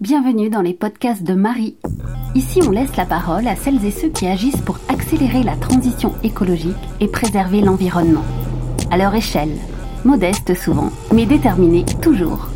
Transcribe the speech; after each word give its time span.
Bienvenue 0.00 0.48
dans 0.48 0.62
les 0.62 0.74
podcasts 0.74 1.24
de 1.24 1.34
Marie. 1.34 1.76
Ici, 2.36 2.60
on 2.64 2.70
laisse 2.70 2.96
la 2.96 3.04
parole 3.04 3.48
à 3.48 3.56
celles 3.56 3.84
et 3.84 3.90
ceux 3.90 4.10
qui 4.10 4.28
agissent 4.28 4.60
pour 4.60 4.78
accélérer 4.88 5.42
la 5.42 5.56
transition 5.56 6.14
écologique 6.22 6.76
et 7.00 7.08
préserver 7.08 7.62
l'environnement. 7.62 8.22
À 8.92 8.96
leur 8.96 9.12
échelle, 9.16 9.56
modeste 10.04 10.54
souvent, 10.54 10.92
mais 11.12 11.26
déterminée 11.26 11.84
toujours. 12.00 12.46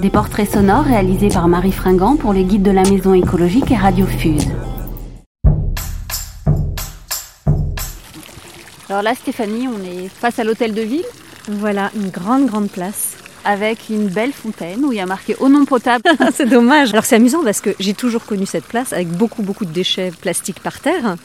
Des 0.00 0.08
portraits 0.08 0.48
sonores 0.48 0.84
réalisés 0.84 1.28
par 1.28 1.48
Marie 1.48 1.70
Fringant 1.70 2.16
pour 2.16 2.32
les 2.32 2.44
guides 2.44 2.62
de 2.62 2.70
la 2.70 2.84
maison 2.84 3.12
écologique 3.12 3.70
et 3.70 3.76
Radio 3.76 4.06
Fuse. 4.06 4.48
Alors 8.88 9.02
là, 9.02 9.14
Stéphanie, 9.14 9.68
on 9.68 9.84
est 9.84 10.08
face 10.08 10.38
à 10.38 10.44
l'hôtel 10.44 10.72
de 10.72 10.80
ville. 10.80 11.04
Voilà, 11.46 11.90
une 11.94 12.08
grande, 12.08 12.46
grande 12.46 12.70
place 12.70 13.21
avec 13.44 13.88
une 13.90 14.08
belle 14.08 14.32
fontaine 14.32 14.84
où 14.84 14.92
il 14.92 14.96
y 14.96 15.00
a 15.00 15.06
marqué 15.06 15.36
eau 15.40 15.48
non 15.48 15.64
potable. 15.64 16.04
c'est 16.34 16.48
dommage. 16.48 16.92
Alors 16.92 17.04
c'est 17.04 17.16
amusant 17.16 17.42
parce 17.42 17.60
que 17.60 17.70
j'ai 17.80 17.94
toujours 17.94 18.24
connu 18.24 18.46
cette 18.46 18.64
place 18.64 18.92
avec 18.92 19.08
beaucoup 19.08 19.42
beaucoup 19.42 19.64
de 19.64 19.72
déchets 19.72 20.12
plastiques 20.20 20.60
par 20.60 20.80
terre. 20.80 21.16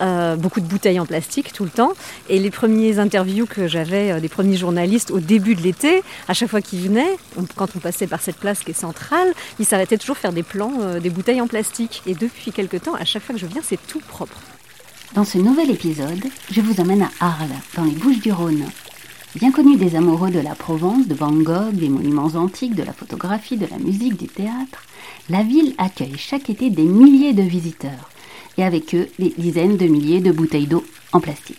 Euh, 0.00 0.34
beaucoup 0.34 0.60
de 0.60 0.66
bouteilles 0.66 0.98
en 0.98 1.06
plastique 1.06 1.52
tout 1.52 1.64
le 1.64 1.70
temps. 1.70 1.92
Et 2.28 2.40
les 2.40 2.50
premiers 2.50 2.98
interviews 2.98 3.46
que 3.46 3.68
j'avais 3.68 4.10
euh, 4.10 4.20
des 4.20 4.28
premiers 4.28 4.56
journalistes 4.56 5.12
au 5.12 5.20
début 5.20 5.54
de 5.54 5.60
l'été, 5.60 6.02
à 6.26 6.34
chaque 6.34 6.48
fois 6.48 6.60
qu'ils 6.60 6.80
venaient, 6.80 7.16
quand 7.54 7.68
on 7.76 7.78
passait 7.78 8.08
par 8.08 8.20
cette 8.20 8.36
place 8.36 8.60
qui 8.60 8.72
est 8.72 8.74
centrale, 8.74 9.32
ils 9.60 9.66
s'arrêtaient 9.66 9.98
toujours 9.98 10.16
faire 10.16 10.32
des 10.32 10.42
plans 10.42 10.72
euh, 10.80 10.98
des 10.98 11.10
bouteilles 11.10 11.40
en 11.40 11.46
plastique. 11.46 12.02
Et 12.06 12.14
depuis 12.14 12.50
quelque 12.50 12.78
temps, 12.78 12.94
à 12.94 13.04
chaque 13.04 13.22
fois 13.22 13.34
que 13.34 13.40
je 13.40 13.46
viens, 13.46 13.62
c'est 13.62 13.78
tout 13.86 14.00
propre. 14.00 14.40
Dans 15.14 15.24
ce 15.24 15.38
nouvel 15.38 15.70
épisode, 15.70 16.24
je 16.50 16.60
vous 16.62 16.80
emmène 16.80 17.02
à 17.02 17.10
Arles, 17.20 17.50
dans 17.76 17.84
les 17.84 17.92
Bouches 17.92 18.20
du 18.20 18.32
Rhône, 18.32 18.64
Bien 19.34 19.50
connu 19.50 19.76
des 19.76 19.96
amoureux 19.96 20.30
de 20.30 20.40
la 20.40 20.54
Provence, 20.54 21.08
de 21.08 21.14
Van 21.14 21.32
Gogh, 21.32 21.72
des 21.72 21.88
monuments 21.88 22.34
antiques, 22.34 22.74
de 22.74 22.82
la 22.82 22.92
photographie, 22.92 23.56
de 23.56 23.66
la 23.66 23.78
musique, 23.78 24.18
du 24.18 24.26
théâtre, 24.26 24.84
la 25.30 25.42
ville 25.42 25.74
accueille 25.78 26.18
chaque 26.18 26.50
été 26.50 26.68
des 26.68 26.84
milliers 26.84 27.32
de 27.32 27.42
visiteurs, 27.42 28.10
et 28.58 28.62
avec 28.62 28.94
eux 28.94 29.08
des 29.18 29.32
dizaines 29.38 29.78
de 29.78 29.86
milliers 29.86 30.20
de 30.20 30.32
bouteilles 30.32 30.66
d'eau 30.66 30.84
en 31.12 31.20
plastique. 31.20 31.56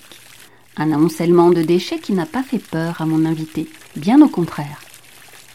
Un 0.77 0.91
amoncellement 0.91 1.49
de 1.49 1.63
déchets 1.63 1.97
qui 1.97 2.13
n'a 2.13 2.27
pas 2.27 2.43
fait 2.43 2.59
peur 2.59 3.01
à 3.01 3.07
mon 3.07 3.25
invité, 3.25 3.67
bien 3.95 4.21
au 4.21 4.27
contraire. 4.27 4.81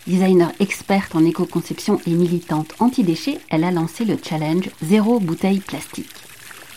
Designer 0.09 0.51
experte 0.59 1.15
en 1.15 1.25
éco-conception 1.25 2.01
et 2.05 2.11
militante 2.11 2.75
anti-déchets, 2.81 3.39
elle 3.49 3.63
a 3.63 3.71
lancé 3.71 4.05
le 4.05 4.19
challenge 4.21 4.71
Zéro 4.83 5.21
bouteille 5.21 5.61
plastique. 5.61 6.11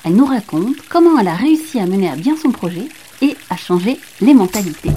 Elle 0.04 0.16
nous 0.16 0.26
raconte 0.26 0.76
comment 0.88 1.18
elle 1.18 1.30
a 1.30 1.36
réussi 1.36 1.80
à 1.80 1.88
mener 1.88 2.10
à 2.10 2.16
bien 2.16 2.36
son 2.38 2.52
projet 2.52 2.90
et 3.24 3.36
à 3.50 3.58
changer 3.58 3.98
les 4.20 4.36
mentalités. 4.36 4.92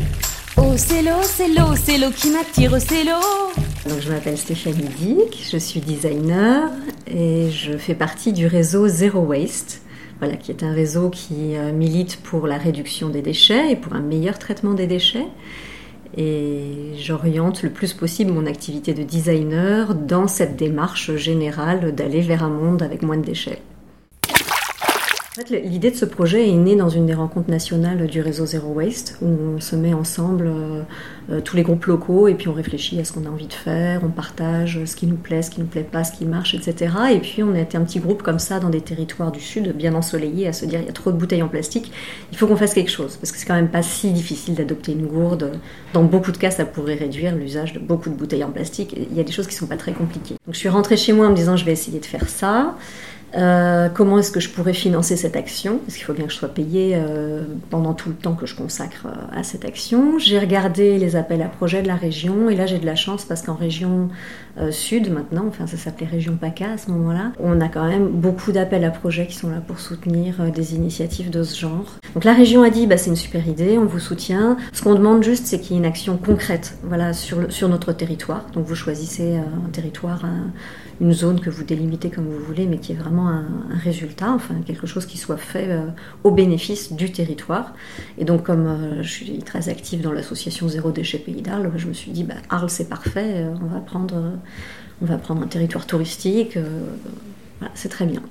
Oh, 0.57 0.75
c'est 0.77 1.03
l'eau, 1.03 1.23
c'est 1.23 1.49
l'eau, 1.49 1.75
c'est 1.75 1.99
l'eau 1.99 2.11
qui 2.15 2.31
m'attire, 2.31 2.81
c'est 2.81 3.03
l'eau. 3.03 3.91
Donc, 3.91 4.01
je 4.01 4.09
m'appelle 4.09 4.39
Stéphanie 4.39 4.89
Dick, 4.97 5.45
je 5.51 5.57
suis 5.57 5.81
designer 5.81 6.71
et 7.09 7.51
je 7.51 7.77
fais 7.77 7.95
partie 7.95 8.33
du 8.33 8.47
réseau 8.47 8.87
Zero 8.87 9.19
Waste, 9.19 9.83
voilà, 10.21 10.37
qui 10.37 10.53
est 10.53 10.63
un 10.63 10.73
réseau 10.73 11.11
qui 11.11 11.57
euh, 11.57 11.73
milite 11.73 12.21
pour 12.23 12.47
la 12.47 12.57
réduction 12.57 13.09
des 13.09 13.21
déchets 13.21 13.73
et 13.73 13.77
pour 13.77 13.95
un 13.95 14.01
meilleur 14.01 14.39
traitement 14.39 14.75
des 14.75 14.87
déchets. 14.87 15.27
Et 16.17 16.93
j'oriente 16.97 17.65
le 17.65 17.71
plus 17.71 17.93
possible 17.93 18.31
mon 18.31 18.47
activité 18.47 18.95
de 18.95 19.03
designer 19.03 19.97
dans 19.97 20.29
cette 20.29 20.55
démarche 20.55 21.17
générale 21.17 21.93
d'aller 21.97 22.21
vers 22.21 22.45
un 22.45 22.51
monde 22.51 22.81
avec 22.81 23.03
moins 23.03 23.17
de 23.17 23.25
déchets. 23.25 23.61
En 25.37 25.43
fait, 25.43 25.63
l'idée 25.65 25.91
de 25.91 25.97
ce 25.97 26.05
projet 26.05 26.49
est 26.49 26.53
née 26.53 26.77
dans 26.77 26.89
une 26.89 27.07
des 27.07 27.15
rencontres 27.15 27.51
nationales 27.51 28.07
du 28.07 28.21
réseau 28.21 28.47
Zero 28.47 28.69
Waste, 28.69 29.19
où 29.21 29.27
on 29.27 29.61
se 29.61 29.75
met 29.75 29.93
ensemble, 29.93 30.47
euh, 30.47 30.83
euh, 31.29 31.41
tous 31.41 31.57
les 31.57 31.65
groupes 31.65 31.87
locaux, 31.87 32.29
et 32.29 32.35
puis 32.35 32.47
on 32.47 32.53
réfléchit 32.53 33.01
à 33.01 33.05
ce 33.05 33.13
qu'on 33.13 33.27
a 33.27 33.29
envie 33.29 33.49
de 33.49 33.53
faire, 33.53 34.03
on 34.05 34.11
partage 34.11 34.85
ce 34.85 34.95
qui 34.95 35.09
nous 35.09 35.17
plaît, 35.17 35.43
ce 35.43 35.51
qui 35.51 35.61
nous 35.61 35.67
plaît 35.67 35.83
pas, 35.83 36.05
ce 36.05 36.13
qui 36.17 36.25
marche, 36.25 36.55
etc. 36.55 36.95
Et 37.13 37.19
puis 37.19 37.43
on 37.43 37.53
a 37.53 37.59
été 37.59 37.77
un 37.77 37.81
petit 37.81 37.99
groupe 37.99 38.23
comme 38.23 38.39
ça 38.39 38.61
dans 38.61 38.71
des 38.71 38.81
territoires 38.81 39.33
du 39.33 39.41
sud, 39.41 39.75
bien 39.77 39.97
ensoleillés, 39.97 40.47
à 40.47 40.53
se 40.53 40.67
dire 40.67 40.79
il 40.79 40.87
y 40.87 40.89
a 40.89 40.93
trop 40.93 41.11
de 41.11 41.17
bouteilles 41.17 41.43
en 41.43 41.49
plastique, 41.49 41.91
il 42.31 42.39
faut 42.39 42.47
qu'on 42.47 42.55
fasse 42.55 42.73
quelque 42.73 42.93
chose, 42.93 43.17
parce 43.17 43.33
que 43.33 43.39
c'est 43.39 43.47
quand 43.47 43.55
même 43.55 43.71
pas 43.71 43.83
si 43.83 44.13
difficile 44.13 44.55
d'adopter 44.55 44.93
une 44.93 45.07
gourde. 45.07 45.59
Dans 45.95 46.05
beaucoup 46.05 46.31
de 46.31 46.37
cas, 46.37 46.53
ça 46.53 46.65
pourrait 46.65 46.95
réduire 46.95 47.35
l'usage 47.35 47.73
de 47.73 47.81
beaucoup 47.81 48.09
de 48.09 48.15
bouteilles 48.15 48.45
en 48.45 48.53
plastique. 48.53 48.95
Il 49.11 49.17
y 49.17 49.21
a 49.21 49.25
des 49.25 49.33
choses 49.33 49.49
qui 49.49 49.57
sont 49.57 49.67
pas 49.67 49.79
très 49.79 49.95
compliquées. 49.95 50.37
Donc 50.47 50.55
je 50.55 50.61
suis 50.61 50.69
rentrée 50.69 50.97
chez 50.97 51.13
moi 51.13 51.27
en 51.27 51.31
me 51.31 51.37
disant 51.37 51.57
je 51.57 51.65
vais 51.65 51.73
essayer 51.73 51.99
de 51.99 52.07
faire 52.07 52.29
ça. 52.29 52.77
Euh, 53.37 53.89
comment 53.89 54.19
est-ce 54.19 54.31
que 54.31 54.41
je 54.41 54.49
pourrais 54.49 54.75
financer 54.75 55.17
cette 55.17 55.37
action? 55.37 55.79
Parce 55.79 55.97
qu'il 55.97 56.05
faut 56.05 56.13
bien 56.13 56.27
que 56.27 56.33
je 56.33 56.37
sois 56.37 56.49
payée 56.49 56.93
euh, 56.95 57.43
pendant 57.71 57.93
tout 57.93 58.09
le 58.09 58.15
temps 58.15 58.35
que 58.35 58.47
je 58.47 58.55
consacre 58.55 59.07
euh, 59.07 59.39
à 59.39 59.43
cette 59.43 59.65
action. 59.65 60.19
J'ai 60.19 60.39
regardé 60.39 60.99
les 60.99 61.17
appels 61.17 61.43
à 61.43 61.49
projets 61.49 61.83
de 61.83 61.89
la 61.89 61.97
région 61.97 62.49
et 62.49 62.55
là 62.55 62.67
j'ai 62.67 62.79
de 62.79 62.87
la 62.87 62.95
chance 62.97 63.25
parce 63.25 63.43
qu'en 63.43 63.55
région 63.55 64.09
sud 64.71 65.11
maintenant, 65.11 65.47
enfin 65.49 65.67
ça 65.67 65.77
s'appelait 65.77 66.07
région 66.07 66.37
PACA 66.37 66.73
à 66.73 66.79
ce 66.79 66.89
moment-là, 66.93 67.33
on 67.41 67.61
a 67.61 67.69
quand 67.69 67.89
même 67.89 68.09
beaucoup 68.09 68.53
d'appels 68.53 68.85
à 68.85 68.91
projets 68.91 69.27
qui 69.27 69.35
sont 69.35 69.51
là 69.51 69.61
pour 69.67 69.81
soutenir 69.81 70.53
des 70.53 70.77
initiatives 70.77 71.31
de 71.31 71.43
ce 71.43 71.59
genre. 71.59 71.99
Donc 72.15 72.25
la 72.25 72.33
région 72.33 72.63
a 72.63 72.71
dit 72.71 72.87
bah, 72.87 72.97
c'est 72.97 73.11
une 73.11 73.17
super 73.17 73.47
idée, 73.49 73.77
on 73.77 73.87
vous 73.87 73.99
soutient. 73.99 74.57
Ce 74.73 74.83
qu'on 74.83 74.95
demande 74.95 75.23
juste 75.25 75.47
c'est 75.47 75.61
qu'il 75.61 75.73
y 75.73 75.75
ait 75.75 75.79
une 75.79 75.85
action 75.85 76.17
concrète 76.17 76.79
sur, 77.13 77.69
notre 77.69 77.93
territoire. 77.93 78.47
Donc 78.53 78.67
vous 78.67 78.77
choisissez 78.77 79.37
un 79.37 79.71
territoire, 79.71 80.25
une 81.01 81.13
zone 81.13 81.41
que 81.41 81.51
vous 81.51 81.65
délimitez 81.65 82.11
comme 82.11 82.27
vous 82.27 82.45
voulez 82.45 82.67
mais 82.67 82.79
qui 82.79 82.93
est 82.93 82.97
vraiment 82.97 83.29
un, 83.29 83.45
résultat, 83.83 84.31
enfin 84.31 84.55
quelque 84.65 84.87
chose 84.87 85.07
qui 85.07 85.19
soit 85.19 85.37
fait 85.37 85.67
euh, 85.69 85.87
au 86.23 86.31
bénéfice 86.31 86.93
du 86.93 87.11
territoire. 87.11 87.75
Et 88.19 88.25
donc 88.25 88.45
comme 88.45 88.67
euh, 88.67 89.03
je 89.03 89.09
suis 89.09 89.39
très 89.39 89.69
active 89.69 90.01
dans 90.01 90.13
l'association 90.13 90.69
Zéro 90.69 90.91
Déchet 90.91 91.19
Pays 91.19 91.43
d'Arles, 91.43 91.73
je 91.77 91.87
me 91.89 91.93
suis 91.93 92.13
dit 92.13 92.23
bah, 92.23 92.35
Arles 92.49 92.71
c'est 92.71 92.89
parfait, 92.89 93.45
euh, 93.45 93.55
on 93.63 93.67
va 95.07 95.19
prendre 95.19 95.43
un 95.43 95.47
territoire 95.47 95.87
touristique, 95.87 96.57
c'est 97.75 97.89
très 97.89 98.07
bien. 98.07 98.23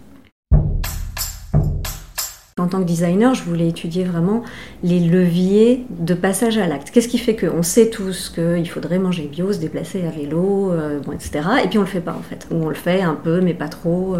En 2.63 2.68
tant 2.68 2.79
que 2.79 2.85
designer, 2.85 3.34
je 3.35 3.44
voulais 3.44 3.68
étudier 3.68 4.06
vraiment 4.06 4.44
les 4.84 5.00
leviers 5.00 5.85
de 5.90 6.13
passage 6.13 6.57
à 6.57 6.66
l'acte. 6.68 6.91
Qu'est-ce 6.91 7.09
qui 7.09 7.18
fait 7.18 7.35
qu'on 7.35 7.62
sait 7.62 7.90
tous 7.90 8.29
qu'il 8.29 8.69
faudrait 8.69 9.00
manger 9.00 9.29
bio, 9.31 9.51
se 9.51 9.59
déplacer 9.59 10.03
à 10.06 10.09
vélo, 10.09 10.72
etc. 11.13 11.41
Et 11.63 11.68
puis 11.68 11.78
on 11.78 11.81
le 11.81 11.88
fait 11.88 12.00
pas 12.00 12.16
en 12.18 12.22
fait. 12.22 12.47
Ou 12.51 12.63
on 12.63 12.69
le 12.69 12.75
fait 12.75 13.01
un 13.01 13.16
peu, 13.16 13.41
mais 13.41 13.53
pas 13.53 13.68
trop. 13.68 14.16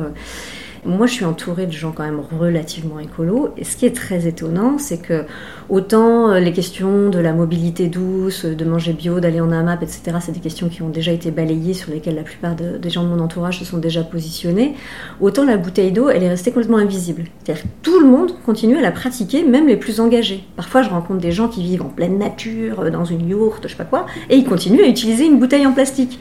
Moi, 0.86 1.08
je 1.08 1.14
suis 1.14 1.26
entourée 1.26 1.66
de 1.66 1.72
gens 1.72 1.94
quand 1.94 2.04
même 2.04 2.20
relativement 2.20 3.00
écolos. 3.00 3.50
Et 3.56 3.64
ce 3.64 3.78
qui 3.78 3.86
est 3.86 3.96
très 3.96 4.28
étonnant, 4.28 4.78
c'est 4.78 4.98
que 4.98 5.26
autant 5.70 6.30
euh, 6.30 6.40
les 6.42 6.52
questions 6.52 7.10
de 7.10 7.20
la 7.20 7.32
mobilité 7.32 7.88
douce, 7.88 8.44
de 8.44 8.66
manger 8.66 8.92
bio, 8.92 9.22
d'aller 9.22 9.40
en 9.40 9.52
AMAP, 9.52 9.84
etc., 9.84 10.18
c'est 10.20 10.34
des 10.34 10.42
questions 10.42 10.68
qui 10.68 10.82
ont 10.82 10.90
déjà 10.90 11.14
été 11.14 11.32
balayées, 11.32 11.74
sur 11.74 11.90
lesquelles 11.92 12.16
la 12.16 12.24
plupart 12.24 12.56
des 12.56 12.90
gens 12.90 13.04
de 13.04 13.08
mon 13.08 13.20
entourage 13.20 13.60
se 13.60 13.66
sont 13.66 13.78
déjà 13.78 14.04
positionnés, 14.04 14.74
autant 15.22 15.46
la 15.46 15.56
bouteille 15.56 15.94
d'eau, 15.94 16.10
elle 16.10 16.24
est 16.24 16.30
restée 16.30 16.52
complètement 16.52 16.78
invisible. 16.78 17.24
C'est-à-dire 17.44 17.64
tout 17.82 18.00
le 18.02 18.06
monde 18.06 18.34
continue 18.46 18.78
à 18.78 18.82
la 18.82 18.92
pratiquer, 18.92 19.44
même 19.44 19.68
les 19.68 19.78
plus 19.78 20.02
engagés. 20.02 20.44
Parfois, 20.58 20.82
je 20.82 20.90
rencontre 20.90 21.22
des 21.22 21.32
gens 21.32 21.48
qui 21.48 21.64
vivent 21.64 21.84
en 21.84 21.90
pleine 21.90 22.18
nature, 22.18 22.82
euh, 22.82 22.90
dans 22.90 23.06
une 23.06 23.30
yourte, 23.30 23.64
je 23.64 23.70
sais 23.70 23.78
pas 23.78 23.86
quoi, 23.86 24.06
et 24.30 24.36
ils 24.36 24.46
continuent 24.46 24.84
à 24.84 24.88
utiliser 24.88 25.26
une 25.26 25.40
bouteille 25.40 25.66
en 25.66 25.72
plastique. 25.72 26.20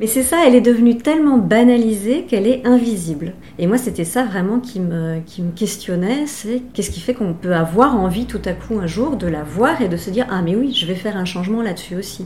Mais 0.00 0.06
c'est 0.06 0.22
ça, 0.22 0.46
elle 0.46 0.54
est 0.54 0.62
devenue 0.62 0.96
tellement 0.96 1.36
banalisée 1.36 2.22
qu'elle 2.22 2.46
est 2.46 2.66
invisible. 2.66 3.34
Et 3.58 3.66
moi, 3.66 3.76
c'était 3.76 4.06
ça 4.06 4.24
vraiment 4.24 4.58
qui 4.58 4.80
me, 4.80 5.20
questionnait, 5.54 6.26
c'est 6.26 6.62
qu'est-ce 6.72 6.90
qui 6.90 7.00
fait 7.00 7.12
qu'on 7.12 7.34
peut 7.34 7.54
avoir 7.54 7.94
envie 7.94 8.24
tout 8.24 8.40
à 8.46 8.54
coup 8.54 8.78
un 8.78 8.86
jour 8.86 9.16
de 9.16 9.26
la 9.26 9.42
voir 9.42 9.82
et 9.82 9.88
de 9.88 9.98
se 9.98 10.08
dire, 10.08 10.26
ah 10.30 10.40
mais 10.40 10.56
oui, 10.56 10.72
je 10.72 10.86
vais 10.86 10.94
faire 10.94 11.18
un 11.18 11.26
changement 11.26 11.60
là-dessus 11.60 11.96
aussi. 11.96 12.24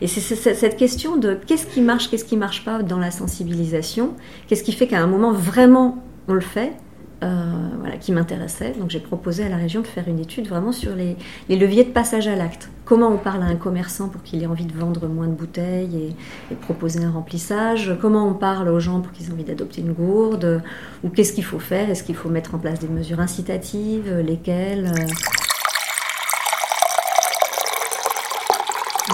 Et 0.00 0.08
c'est 0.08 0.34
cette 0.34 0.76
question 0.76 1.16
de 1.16 1.38
qu'est-ce 1.46 1.66
qui 1.66 1.80
marche, 1.80 2.10
qu'est-ce 2.10 2.24
qui 2.24 2.36
marche 2.36 2.64
pas 2.64 2.82
dans 2.82 2.98
la 2.98 3.12
sensibilisation, 3.12 4.14
qu'est-ce 4.48 4.64
qui 4.64 4.72
fait 4.72 4.88
qu'à 4.88 4.98
un 4.98 5.06
moment 5.06 5.32
vraiment 5.32 6.02
on 6.26 6.32
le 6.32 6.40
fait, 6.40 6.72
voilà, 7.20 7.96
qui 7.98 8.12
m'intéressait. 8.12 8.74
Donc 8.78 8.90
j'ai 8.90 9.00
proposé 9.00 9.44
à 9.44 9.48
la 9.48 9.56
région 9.56 9.80
de 9.80 9.86
faire 9.86 10.08
une 10.08 10.18
étude 10.18 10.48
vraiment 10.48 10.72
sur 10.72 10.94
les, 10.94 11.16
leviers 11.48 11.84
de 11.84 11.90
passage 11.90 12.28
à 12.28 12.36
l'acte. 12.36 12.70
Comment 12.84 13.08
on 13.08 13.18
parle 13.18 13.42
à 13.42 13.46
un 13.46 13.56
commerçant 13.56 14.08
pour 14.08 14.22
qu'il 14.22 14.42
ait 14.42 14.46
envie 14.46 14.64
de 14.64 14.72
vendre 14.72 15.06
moins 15.06 15.28
de 15.28 15.34
bouteilles 15.34 16.14
et, 16.50 16.54
proposer 16.54 17.04
un 17.04 17.10
remplissage? 17.10 17.96
Comment 18.00 18.26
on 18.26 18.34
parle 18.34 18.68
aux 18.68 18.80
gens 18.80 19.00
pour 19.00 19.12
qu'ils 19.12 19.28
aient 19.28 19.32
envie 19.32 19.44
d'adopter 19.44 19.80
une 19.80 19.92
gourde? 19.92 20.62
Ou 21.04 21.08
qu'est-ce 21.08 21.32
qu'il 21.32 21.44
faut 21.44 21.60
faire? 21.60 21.90
Est-ce 21.90 22.02
qu'il 22.02 22.16
faut 22.16 22.28
mettre 22.28 22.54
en 22.54 22.58
place 22.58 22.80
des 22.80 22.88
mesures 22.88 23.20
incitatives? 23.20 24.12
Lesquelles 24.26 24.92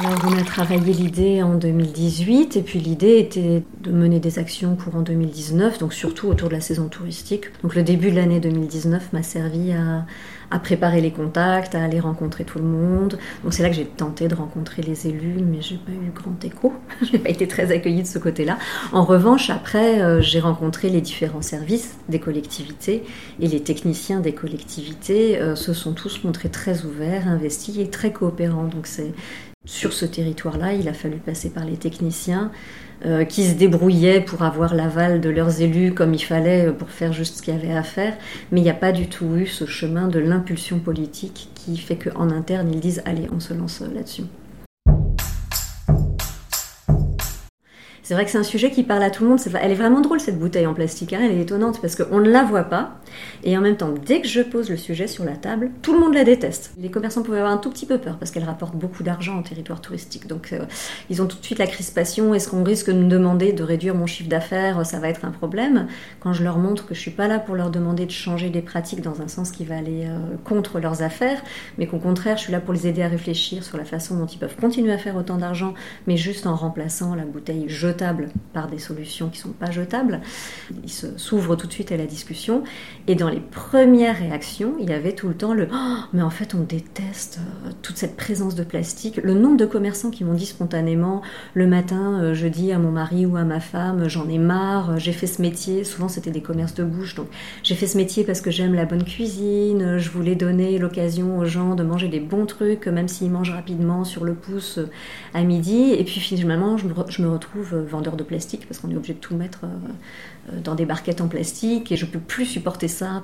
on 0.05 0.39
a 0.39 0.43
travaillé 0.43 0.93
l'idée 0.93 1.43
en 1.43 1.55
2018 1.55 2.57
et 2.57 2.63
puis 2.63 2.79
l'idée 2.81 3.19
était 3.19 3.63
de 3.81 3.91
mener 3.91 4.21
des 4.21 4.39
actions 4.39 4.77
courant 4.77 5.01
2019, 5.01 5.79
donc 5.79 5.95
surtout 5.95 6.29
autour 6.29 6.49
de 6.49 6.55
la 6.55 6.61
saison 6.61 6.89
touristique. 6.89 7.47
Donc 7.63 7.75
le 7.75 7.83
début 7.83 8.11
de 8.11 8.17
l'année 8.17 8.41
2019 8.41 9.13
m'a 9.13 9.23
servi 9.23 9.73
à, 9.73 10.05
à, 10.51 10.59
préparer 10.59 11.01
les 11.01 11.13
contacts, 11.13 11.75
à 11.75 11.83
aller 11.83 12.01
rencontrer 12.01 12.45
tout 12.45 12.59
le 12.59 12.65
monde. 12.65 13.19
Donc 13.43 13.55
c'est 13.55 13.63
là 13.63 13.71
que 13.71 13.77
j'ai 13.77 13.87
tenté 13.87 14.29
de 14.29 14.35
rencontrer 14.35 14.83
les 14.83 15.07
élus, 15.07 15.41
mais 15.41 15.63
j'ai 15.63 15.77
pas 15.77 15.93
eu 15.93 16.11
grand 16.15 16.45
écho. 16.45 16.75
j'ai 17.03 17.19
pas 17.19 17.31
été 17.31 17.49
très 17.49 17.73
accueillie 17.73 18.03
de 18.03 18.09
ce 18.09 18.19
côté-là. 18.19 18.59
En 18.93 19.05
revanche, 19.05 19.49
après, 19.51 20.03
euh, 20.03 20.21
j'ai 20.21 20.41
rencontré 20.41 20.91
les 20.91 21.01
différents 21.01 21.43
services 21.43 21.97
des 22.09 22.19
collectivités 22.19 23.05
et 23.41 23.49
les 23.49 23.63
techniciens 23.63 24.21
des 24.21 24.35
collectivités 24.35 25.39
euh, 25.41 25.57
se 25.57 25.73
sont 25.73 25.93
tous 25.93 26.23
montrés 26.25 26.51
très 26.51 26.85
ouverts, 26.85 27.29
investis 27.29 27.79
et 27.79 27.89
très 27.89 28.13
coopérants. 28.13 28.67
Donc 28.67 28.87
c'est 28.87 29.15
Sur 29.67 29.93
ce 29.93 30.07
territoire-là, 30.07 30.75
il 30.75 30.89
a 30.89 30.93
fallu 30.93 31.17
passer 31.17 31.51
par 31.51 31.65
les 31.65 31.77
techniciens 31.77 32.53
euh, 33.05 33.25
qui 33.25 33.45
se 33.45 33.55
débrouillaient 33.55 34.21
pour 34.21 34.43
avoir 34.43 34.75
l'aval 34.75 35.21
de 35.21 35.29
leurs 35.29 35.61
élus 35.61 35.93
comme 35.93 36.15
il 36.15 36.23
fallait 36.23 36.73
pour 36.73 36.89
faire 36.89 37.13
juste 37.13 37.39
ce 37.39 37.43
qu'il 37.43 37.53
y 37.53 37.57
avait 37.57 37.75
à 37.75 37.83
faire. 37.83 38.17
Mais 38.53 38.61
il 38.61 38.63
n'y 38.63 38.71
a 38.71 38.75
pas 38.75 38.93
du 38.93 39.09
tout 39.09 39.35
eu 39.37 39.47
ce 39.47 39.67
chemin 39.67 40.07
de 40.07 40.21
l'impulsion 40.21 40.79
politique 40.79 41.51
qui 41.57 41.77
fait 41.77 41.97
qu'en 41.97 42.31
interne, 42.31 42.73
ils 42.73 42.81
disent 42.81 43.03
allez, 43.05 43.29
on 43.35 43.41
se 43.41 43.55
lance 43.55 43.81
là-dessus. 43.81 44.23
C'est 48.06 48.14
vrai 48.14 48.25
que 48.25 48.31
c'est 48.31 48.38
un 48.38 48.44
sujet 48.44 48.70
qui 48.70 48.85
parle 48.85 49.03
à 49.03 49.11
tout 49.11 49.25
le 49.25 49.31
monde. 49.31 49.41
elle 49.61 49.73
est 49.73 49.75
vraiment 49.75 50.00
drôle 50.00 50.20
cette 50.20 50.38
bouteille 50.38 50.69
en 50.69 50.75
plastique. 50.75 51.12
Hein. 51.12 51.19
elle 51.25 51.32
est 51.32 51.41
étonnante 51.41 51.81
parce 51.81 51.97
qu'on 51.97 52.20
ne 52.20 52.31
la 52.31 52.44
voit 52.44 52.62
pas. 52.62 53.00
Et 53.43 53.58
en 53.58 53.61
même 53.61 53.76
temps, 53.76 53.93
dès 53.93 54.20
que 54.20 54.29
je 54.29 54.43
pose 54.43 54.70
le 54.70 54.76
sujet 54.76 55.08
sur 55.08 55.25
la 55.25 55.32
table, 55.32 55.73
tout 55.82 55.93
le 55.93 55.99
monde 55.99 56.14
la 56.14 56.23
déteste. 56.23 56.73
Les 56.79 56.88
commerçants 56.88 57.25
pouvaient 57.25 57.41
avoir 57.41 57.53
un 57.53 57.56
tout 57.56 57.69
petit 57.69 57.85
peu 57.85 57.99
peur 57.99 58.17
parce 58.17 58.31
qu'elle 58.31 58.44
rapporte 58.44 58.76
beaucoup 58.76 59.03
d'argent 59.03 59.37
en 59.37 59.43
territoire 59.43 59.81
touristique. 59.81 60.29
Donc 60.29 60.53
euh, 60.53 60.67
ils 61.11 61.20
ont 61.20 61.26
tout 61.26 61.37
de 61.37 61.44
suite 61.44 61.58
la 61.58 61.67
crispation. 61.67 62.32
Est-ce 62.32 62.49
qu'on 62.49 62.62
risque 62.62 62.91
de 62.91 62.97
me 62.97 63.08
demander 63.08 63.53
de 63.53 63.64
réduire 63.64 63.97
mon 63.97 64.06
chiffre 64.06 64.29
d'affaires? 64.29 64.87
Ça 64.87 65.00
va 65.00 65.09
être 65.09 65.25
un 65.25 65.32
problème. 65.32 65.88
Quand 66.20 66.32
je 66.32 66.44
leur 66.44 66.59
montre 66.59 66.87
que 66.87 66.94
je 66.94 67.00
suis 67.00 67.11
pas 67.11 67.26
là 67.26 67.41
pour 67.41 67.56
leur 67.56 67.70
demander 67.70 68.06
de 68.06 68.12
changer 68.12 68.50
des 68.50 68.62
pratiques 68.62 69.00
dans 69.00 69.20
un 69.20 69.26
sens 69.26 69.50
qui 69.50 69.64
va 69.64 69.79
aller 69.79 70.05
euh, 70.06 70.37
contre 70.44 70.79
leurs 70.79 71.02
affaires, 71.02 71.43
mais 71.76 71.88
qu'au 71.88 71.99
contraire, 71.99 72.37
je 72.37 72.44
suis 72.44 72.52
là 72.52 72.61
pour 72.61 72.73
les 72.73 72.87
aider 72.87 73.02
à 73.02 73.09
réfléchir 73.09 73.64
sur 73.64 73.76
la 73.76 73.85
façon 73.85 74.17
dont 74.17 74.26
ils 74.26 74.38
peuvent 74.38 74.55
continuer 74.55 74.93
à 74.93 74.99
faire 74.99 75.17
autant 75.17 75.38
d'argent, 75.38 75.75
mais 76.06 76.17
juste 76.17 76.47
en 76.47 76.55
remplaçant 76.55 77.17
la 77.17 77.25
bouteille 77.25 77.64
jetée 77.67 77.96
par 78.53 78.69
des 78.69 78.79
solutions 78.79 79.29
qui 79.29 79.39
ne 79.39 79.43
sont 79.45 79.53
pas 79.53 79.71
jetables. 79.71 80.21
Il 80.83 80.91
s'ouvre 80.91 81.57
tout 81.57 81.67
de 81.67 81.73
suite 81.73 81.93
à 81.93 81.97
la 81.97 82.07
discussion. 82.07 82.63
Et 83.07 83.15
dans 83.15 83.29
les 83.29 83.41
premières 83.41 84.17
réactions, 84.17 84.75
il 84.81 84.91
y 84.91 84.93
avait 84.93 85.13
tout 85.13 85.29
le 85.29 85.35
temps 85.35 85.55
le 85.55 85.69
oh, 85.73 85.97
mais 86.13 86.23
en 86.23 86.31
fait, 86.31 86.55
on 86.55 86.61
déteste 86.61 87.41
euh, 87.67 87.71
toute 87.83 87.97
cette 87.97 88.17
présence 88.17 88.55
de 88.55 88.65
plastique. 88.65 89.21
Le 89.23 89.35
nombre 89.35 89.57
de 89.57 89.67
commerçants 89.67 90.11
qui 90.11 90.25
m'ont 90.25 90.35
dit 90.35 90.47
spontanément 90.47 91.23
le 91.55 91.67
matin, 91.67 92.21
euh, 92.21 92.35
je 92.35 92.47
dis 92.47 92.73
à 92.73 92.79
mon 92.79 92.91
mari 92.91 93.27
ou 93.27 93.37
à 93.37 93.45
ma 93.45 93.61
femme 93.61 94.09
j'en 94.09 94.29
ai 94.29 94.39
marre, 94.39 94.91
euh, 94.91 94.99
j'ai 94.99 95.13
fait 95.13 95.27
ce 95.27 95.41
métier. 95.43 95.85
Souvent, 95.85 96.09
c'était 96.09 96.31
des 96.31 96.41
commerces 96.41 96.75
de 96.75 96.85
bouche. 96.85 97.15
Donc, 97.15 97.29
j'ai 97.63 97.75
fait 97.75 97.87
ce 97.87 97.97
métier 97.97 98.25
parce 98.25 98.41
que 98.41 98.51
j'aime 98.51 98.75
la 98.75 98.85
bonne 98.85 99.05
cuisine, 99.05 99.99
je 99.99 100.11
voulais 100.11 100.35
donner 100.35 100.79
l'occasion 100.79 101.39
aux 101.39 101.45
gens 101.45 101.75
de 101.75 101.83
manger 101.83 102.09
des 102.09 102.21
bons 102.21 102.47
trucs, 102.47 102.87
même 102.87 103.09
s'ils 103.09 103.31
mangent 103.31 103.53
rapidement 103.53 104.05
sur 104.05 104.25
le 104.25 104.35
pouce 104.35 104.79
à 105.35 105.43
midi. 105.43 105.93
Et 105.93 106.05
puis, 106.05 106.21
finalement, 106.21 106.77
je 106.77 106.87
me, 106.87 106.95
je 107.09 107.23
me 107.23 107.29
retrouve 107.29 107.86
vendeur 107.87 108.17
de 108.17 108.23
plastique 108.23 108.67
parce 108.69 108.81
qu'on 108.81 108.91
est 108.91 108.97
obligé 108.97 109.15
de 109.15 109.19
tout 109.19 109.35
mettre 109.35 109.65
euh, 109.65 110.53
euh, 110.53 110.61
dans 110.62 110.75
des 110.75 110.85
barquettes 110.85 111.21
en 111.21 111.29
plastique 111.29 111.93
et 111.93 111.97
je 111.97 112.06
peux 112.06 112.19
plus 112.19 112.47
supporter 112.47 112.88
ça. 112.88 113.23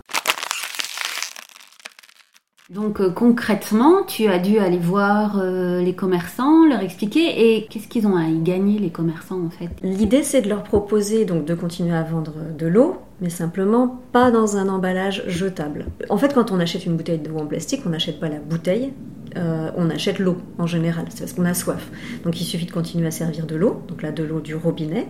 Donc 2.71 3.01
euh, 3.01 3.11
concrètement, 3.11 4.03
tu 4.05 4.29
as 4.29 4.39
dû 4.39 4.59
aller 4.59 4.79
voir 4.79 5.43
les 5.43 5.95
commerçants, 5.95 6.67
leur 6.67 6.81
expliquer 6.81 7.57
et 7.57 7.67
qu'est-ce 7.67 7.89
qu'ils 7.89 8.07
ont 8.07 8.17
à 8.17 8.29
y 8.29 8.39
gagner 8.39 8.79
les 8.79 8.91
commerçants 8.91 9.45
en 9.45 9.51
fait? 9.51 9.71
L'idée 9.83 10.23
c'est 10.23 10.43
de 10.43 10.49
leur 10.49 10.63
proposer 10.63 11.25
donc 11.25 11.45
de 11.45 11.55
continuer 11.55 11.95
à 11.95 12.03
vendre 12.03 12.35
de 12.57 12.67
l'eau, 12.67 12.97
mais 13.21 13.31
simplement 13.31 14.01
pas 14.13 14.31
dans 14.31 14.57
un 14.57 14.69
emballage 14.69 15.25
jetable. 15.27 15.87
En 16.09 16.17
fait, 16.17 16.33
quand 16.33 16.51
on 16.51 16.61
achète 16.61 16.87
une 16.87 16.97
bouteille 16.97 17.19
d'eau 17.19 17.37
en 17.37 17.47
plastique, 17.47 17.83
on 17.85 17.91
n'achète 17.91 18.19
pas 18.19 18.29
la 18.29 18.39
bouteille, 18.39 18.93
euh, 19.37 19.71
on 19.77 19.91
achète 19.91 20.19
l'eau 20.19 20.39
en 20.59 20.67
général, 20.67 21.07
c'est 21.11 21.21
parce 21.21 21.33
qu'on 21.33 21.45
a 21.45 21.55
soif. 21.55 21.91
Donc 22.25 22.41
il 22.41 22.45
suffit 22.45 22.67
de 22.67 22.73
continuer 22.73 23.07
à 23.07 23.11
servir 23.11 23.47
de 23.47 23.57
l'eau, 23.57 23.83
donc 23.89 24.03
là 24.03 24.13
de 24.13 24.23
l'eau 24.23 24.41
du 24.41 24.55
robinet. 24.55 25.07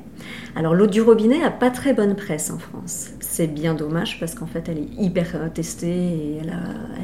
Alors 0.57 0.75
l'eau 0.75 0.87
du 0.87 1.01
robinet 1.01 1.43
a 1.43 1.51
pas 1.51 1.71
très 1.71 1.93
bonne 1.95 2.15
presse 2.15 2.51
en 2.51 2.59
France. 2.59 3.11
C'est 3.21 3.47
bien 3.47 3.75
dommage 3.75 4.21
parce 4.21 4.35
qu'en 4.35 4.47
fait 4.47 4.69
elle 4.69 4.79
est 4.79 4.89
hyper 4.99 5.53
testée 5.53 5.89
et 5.89 6.39
elle 6.41 6.47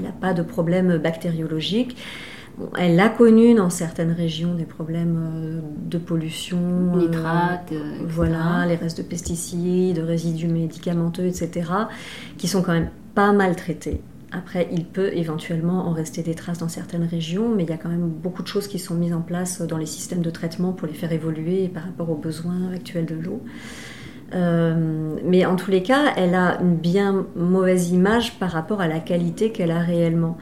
n'a 0.02 0.08
a 0.08 0.12
pas 0.12 0.34
de 0.34 0.42
problème 0.42 0.98
bactériologique. 0.98 1.96
elle 2.76 2.98
a 2.98 3.08
connu 3.08 3.54
dans 3.54 3.70
certaines 3.70 4.12
régions 4.12 4.54
des 4.54 4.64
problèmes 4.64 5.30
euh, 5.34 5.60
de 5.84 5.98
pollution, 5.98 6.58
euh, 6.94 6.98
nitrates, 6.98 7.72
voilà, 8.06 8.66
les 8.66 8.76
restes 8.76 8.98
de 8.98 9.02
pesticides, 9.02 9.96
de 9.96 10.02
résidus 10.02 10.48
médicamenteux, 10.48 11.26
etc., 11.26 11.70
qui 12.36 12.48
sont 12.48 12.62
quand 12.62 12.72
même 12.72 12.90
pas 13.14 13.32
mal 13.32 13.54
traités. 13.56 14.00
Après, 14.30 14.68
il 14.70 14.84
peut 14.84 15.10
éventuellement 15.14 15.86
en 15.86 15.92
rester 15.92 16.22
des 16.22 16.34
traces 16.34 16.58
dans 16.58 16.68
certaines 16.68 17.04
régions, 17.04 17.48
mais 17.54 17.62
il 17.62 17.70
y 17.70 17.72
a 17.72 17.78
quand 17.78 17.88
même 17.88 18.08
beaucoup 18.08 18.42
de 18.42 18.48
choses 18.48 18.68
qui 18.68 18.78
sont 18.78 18.94
mises 18.94 19.14
en 19.14 19.22
place 19.22 19.62
dans 19.62 19.78
les 19.78 19.86
systèmes 19.86 20.20
de 20.20 20.30
traitement 20.30 20.72
pour 20.72 20.86
les 20.86 20.94
faire 20.94 21.12
évoluer 21.12 21.68
par 21.68 21.84
rapport 21.84 22.10
aux 22.10 22.16
besoins 22.16 22.72
actuels 22.74 23.06
de 23.06 23.14
l'eau. 23.14 23.42
Euh, 24.34 25.16
mais 25.24 25.46
en 25.46 25.56
tous 25.56 25.70
les 25.70 25.82
cas, 25.82 26.12
elle 26.16 26.34
a 26.34 26.60
une 26.60 26.76
bien 26.76 27.26
mauvaise 27.36 27.90
image 27.90 28.38
par 28.38 28.50
rapport 28.50 28.82
à 28.82 28.88
la 28.88 29.00
qualité 29.00 29.50
qu'elle 29.50 29.70
a 29.70 29.80
réellement. 29.80 30.36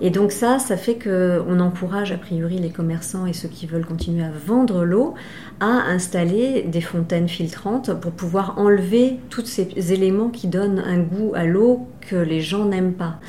Et 0.00 0.10
donc 0.10 0.32
ça, 0.32 0.58
ça 0.58 0.76
fait 0.76 0.98
qu'on 0.98 1.60
encourage 1.60 2.10
a 2.12 2.16
priori 2.16 2.58
les 2.58 2.70
commerçants 2.70 3.26
et 3.26 3.32
ceux 3.32 3.48
qui 3.48 3.66
veulent 3.66 3.86
continuer 3.86 4.24
à 4.24 4.30
vendre 4.30 4.84
l'eau 4.84 5.14
à 5.60 5.66
installer 5.66 6.62
des 6.62 6.80
fontaines 6.80 7.28
filtrantes 7.28 7.94
pour 8.00 8.12
pouvoir 8.12 8.58
enlever 8.58 9.20
tous 9.30 9.44
ces 9.44 9.92
éléments 9.92 10.28
qui 10.28 10.48
donnent 10.48 10.80
un 10.80 10.98
goût 10.98 11.32
à 11.34 11.44
l'eau 11.44 11.86
que 12.00 12.16
les 12.16 12.40
gens 12.40 12.64
n'aiment 12.64 12.94
pas. 12.94 13.20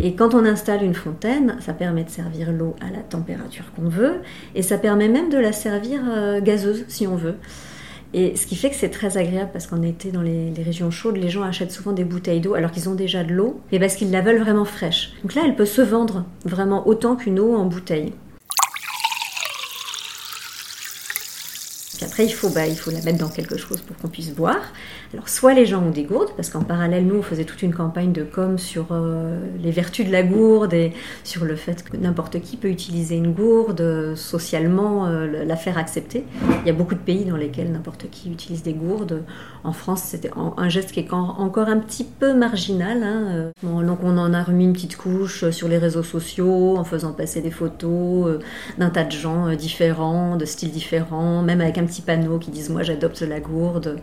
Et 0.00 0.14
quand 0.14 0.34
on 0.34 0.44
installe 0.44 0.82
une 0.82 0.94
fontaine, 0.94 1.56
ça 1.60 1.72
permet 1.72 2.04
de 2.04 2.10
servir 2.10 2.52
l'eau 2.52 2.74
à 2.80 2.90
la 2.90 3.02
température 3.02 3.72
qu'on 3.74 3.88
veut 3.88 4.20
et 4.54 4.62
ça 4.62 4.78
permet 4.78 5.08
même 5.08 5.28
de 5.28 5.38
la 5.38 5.52
servir 5.52 6.00
euh, 6.08 6.40
gazeuse 6.40 6.84
si 6.88 7.06
on 7.06 7.16
veut. 7.16 7.36
Et 8.14 8.36
ce 8.36 8.46
qui 8.46 8.56
fait 8.56 8.70
que 8.70 8.76
c'est 8.76 8.90
très 8.90 9.16
agréable 9.16 9.50
parce 9.52 9.66
qu'en 9.66 9.82
été, 9.82 10.10
dans 10.10 10.22
les, 10.22 10.52
régions 10.62 10.90
chaudes, 10.90 11.16
les 11.16 11.30
gens 11.30 11.42
achètent 11.42 11.72
souvent 11.72 11.92
des 11.92 12.04
bouteilles 12.04 12.40
d'eau 12.40 12.54
alors 12.54 12.70
qu'ils 12.70 12.88
ont 12.88 12.94
déjà 12.94 13.24
de 13.24 13.32
l'eau 13.32 13.60
et 13.72 13.78
parce 13.78 13.94
qu'ils 13.94 14.10
la 14.10 14.20
veulent 14.20 14.40
vraiment 14.40 14.64
fraîche. 14.64 15.12
Donc 15.22 15.34
là, 15.34 15.42
elle 15.44 15.56
peut 15.56 15.66
se 15.66 15.82
vendre 15.82 16.24
vraiment 16.44 16.86
autant 16.86 17.16
qu'une 17.16 17.40
eau 17.40 17.54
en 17.56 17.64
bouteille. 17.64 18.12
Après, 22.12 22.26
il 22.26 22.34
faut, 22.34 22.50
bah, 22.50 22.66
il 22.66 22.76
faut 22.76 22.90
la 22.90 23.00
mettre 23.00 23.16
dans 23.16 23.30
quelque 23.30 23.56
chose 23.56 23.80
pour 23.80 23.96
qu'on 23.96 24.08
puisse 24.08 24.34
boire. 24.34 24.60
Alors, 25.14 25.30
soit 25.30 25.54
les 25.54 25.64
gens 25.64 25.82
ont 25.82 25.90
des 25.90 26.02
gourdes, 26.02 26.28
parce 26.36 26.50
qu'en 26.50 26.62
parallèle, 26.62 27.06
nous, 27.06 27.16
on 27.16 27.22
faisait 27.22 27.44
toute 27.44 27.62
une 27.62 27.72
campagne 27.72 28.12
de 28.12 28.22
com 28.22 28.58
sur 28.58 28.88
euh, 28.90 29.40
les 29.62 29.70
vertus 29.70 30.06
de 30.06 30.12
la 30.12 30.22
gourde 30.22 30.74
et 30.74 30.92
sur 31.24 31.46
le 31.46 31.56
fait 31.56 31.82
que 31.82 31.96
n'importe 31.96 32.38
qui 32.42 32.58
peut 32.58 32.68
utiliser 32.68 33.16
une 33.16 33.32
gourde, 33.32 34.14
socialement 34.14 35.06
euh, 35.06 35.42
la 35.44 35.56
faire 35.56 35.78
accepter. 35.78 36.24
Il 36.60 36.66
y 36.66 36.70
a 36.70 36.74
beaucoup 36.74 36.94
de 36.94 37.00
pays 37.00 37.24
dans 37.24 37.36
lesquels 37.36 37.72
n'importe 37.72 38.10
qui 38.10 38.30
utilise 38.30 38.62
des 38.62 38.74
gourdes. 38.74 39.22
En 39.64 39.72
France, 39.72 40.02
c'était 40.04 40.30
un 40.34 40.68
geste 40.68 40.92
qui 40.92 41.00
est 41.00 41.12
encore 41.14 41.68
un 41.68 41.78
petit 41.78 42.04
peu 42.04 42.34
marginal. 42.34 43.02
Hein. 43.02 43.52
donc, 43.62 44.00
on 44.02 44.18
en 44.18 44.34
a 44.34 44.42
remis 44.42 44.64
une 44.64 44.74
petite 44.74 44.96
couche 44.96 45.48
sur 45.48 45.66
les 45.66 45.78
réseaux 45.78 46.02
sociaux 46.02 46.76
en 46.76 46.84
faisant 46.84 47.12
passer 47.12 47.40
des 47.40 47.50
photos 47.50 48.28
euh, 48.28 48.38
d'un 48.76 48.90
tas 48.90 49.04
de 49.04 49.12
gens 49.12 49.54
différents, 49.54 50.36
de 50.36 50.44
styles 50.44 50.72
différents, 50.72 51.40
même 51.40 51.62
avec 51.62 51.78
un 51.78 51.86
petit 51.86 52.02
qui 52.40 52.50
disent 52.50 52.70
moi 52.70 52.82
j'adopte 52.82 53.22
la 53.22 53.40
gourde. 53.40 54.00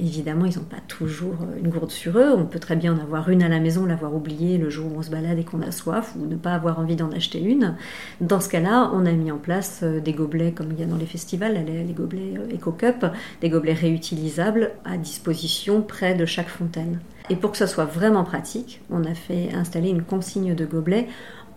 évidemment, 0.00 0.46
ils 0.46 0.56
n'ont 0.56 0.64
pas 0.64 0.80
toujours 0.88 1.36
euh, 1.42 1.58
une 1.58 1.68
gourde 1.68 1.90
sur 1.90 2.18
eux. 2.18 2.34
On 2.36 2.46
peut 2.46 2.58
très 2.58 2.76
bien 2.76 2.94
en 2.94 2.98
avoir 2.98 3.28
une 3.28 3.42
à 3.42 3.48
la 3.48 3.60
maison, 3.60 3.86
l'avoir 3.86 4.14
oubliée 4.14 4.58
le 4.58 4.70
jour 4.70 4.90
où 4.92 4.98
on 4.98 5.02
se 5.02 5.10
balade 5.10 5.38
et 5.38 5.44
qu'on 5.44 5.62
a 5.62 5.70
soif, 5.70 6.14
ou 6.18 6.26
ne 6.26 6.36
pas 6.36 6.54
avoir 6.54 6.78
envie 6.78 6.96
d'en 6.96 7.10
acheter 7.12 7.40
une. 7.40 7.76
Dans 8.20 8.40
ce 8.40 8.48
cas-là, 8.48 8.90
on 8.92 9.06
a 9.06 9.12
mis 9.12 9.30
en 9.30 9.38
place 9.38 9.80
euh, 9.82 10.00
des 10.00 10.12
gobelets 10.12 10.52
comme 10.52 10.72
il 10.72 10.80
y 10.80 10.82
a 10.82 10.86
dans 10.86 10.96
les 10.96 11.06
festivals, 11.06 11.64
les, 11.64 11.92
gobelets 11.92 12.34
euh, 12.38 12.54
Eco 12.54 12.72
Cup, 12.72 13.06
des 13.40 13.48
gobelets 13.48 13.74
réutilisables 13.74 14.72
à 14.84 14.96
disposition 14.96 15.82
près 15.82 16.14
de 16.14 16.26
chaque 16.26 16.48
fontaine. 16.48 16.98
Et 17.30 17.36
pour 17.36 17.52
que 17.52 17.56
ça 17.56 17.66
soit 17.66 17.86
vraiment 17.86 18.24
pratique, 18.24 18.82
on 18.90 19.04
a 19.04 19.14
fait 19.14 19.48
installer 19.54 19.88
une 19.88 20.02
consigne 20.02 20.54
de 20.54 20.66
gobelets 20.66 21.08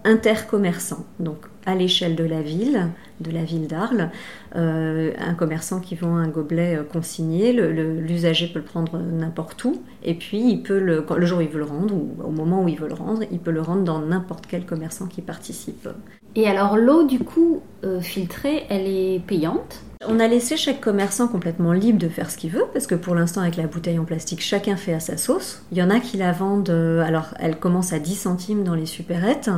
intercommerçants. 0.07 1.05
Donc 1.19 1.45
à 1.65 1.75
l'échelle 1.75 2.15
de 2.15 2.23
la 2.23 2.41
ville, 2.41 2.87
de 3.19 3.29
la 3.29 3.43
ville 3.43 3.67
d'Arles, 3.67 4.09
euh, 4.55 5.11
un 5.19 5.33
commerçant 5.33 5.81
qui 5.81 5.95
vend 5.95 6.15
un 6.15 6.29
gobelet 6.29 6.77
euh, 6.77 6.83
consigné, 6.83 7.51
l'usager 7.51 8.47
peut 8.47 8.59
le 8.59 8.65
prendre 8.65 8.97
n'importe 8.97 9.65
où, 9.65 9.81
et 10.03 10.13
puis 10.13 10.49
il 10.49 10.63
peut 10.63 10.79
le, 10.79 11.05
le 11.15 11.25
jour 11.25 11.39
où 11.39 11.41
il 11.41 11.49
veut 11.49 11.59
le 11.59 11.65
rendre, 11.65 11.93
ou 11.93 12.15
au 12.23 12.31
moment 12.31 12.63
où 12.63 12.69
il 12.69 12.79
veut 12.79 12.87
le 12.87 12.93
rendre, 12.93 13.23
il 13.31 13.39
peut 13.39 13.51
le 13.51 13.61
rendre 13.61 13.83
dans 13.83 13.99
n'importe 13.99 14.45
quel 14.47 14.65
commerçant 14.65 15.07
qui 15.07 15.21
participe. 15.21 15.89
Et 16.35 16.47
alors 16.47 16.77
l'eau 16.77 17.03
du 17.03 17.19
coup 17.19 17.61
euh, 17.83 17.99
filtrée, 17.99 18.65
elle 18.69 18.87
est 18.87 19.21
payante? 19.27 19.83
On 20.05 20.19
a 20.19 20.27
laissé 20.27 20.57
chaque 20.57 20.81
commerçant 20.81 21.27
complètement 21.27 21.73
libre 21.73 21.99
de 21.99 22.09
faire 22.09 22.29
ce 22.29 22.37
qu'il 22.37 22.51
veut, 22.51 22.65
parce 22.73 22.87
que 22.87 22.95
pour 22.95 23.15
l'instant, 23.15 23.41
avec 23.41 23.55
la 23.55 23.67
bouteille 23.67 23.99
en 23.99 24.05
plastique, 24.05 24.41
chacun 24.41 24.75
fait 24.75 24.93
à 24.93 24.99
sa 24.99 25.17
sauce. 25.17 25.63
Il 25.71 25.77
y 25.77 25.83
en 25.83 25.89
a 25.89 25.99
qui 25.99 26.17
la 26.17 26.31
vendent, 26.31 26.69
alors 26.69 27.33
elle 27.39 27.57
commence 27.57 27.93
à 27.93 27.99
10 27.99 28.15
centimes 28.15 28.63
dans 28.63 28.75
les 28.75 28.85
supérettes, 28.85 29.49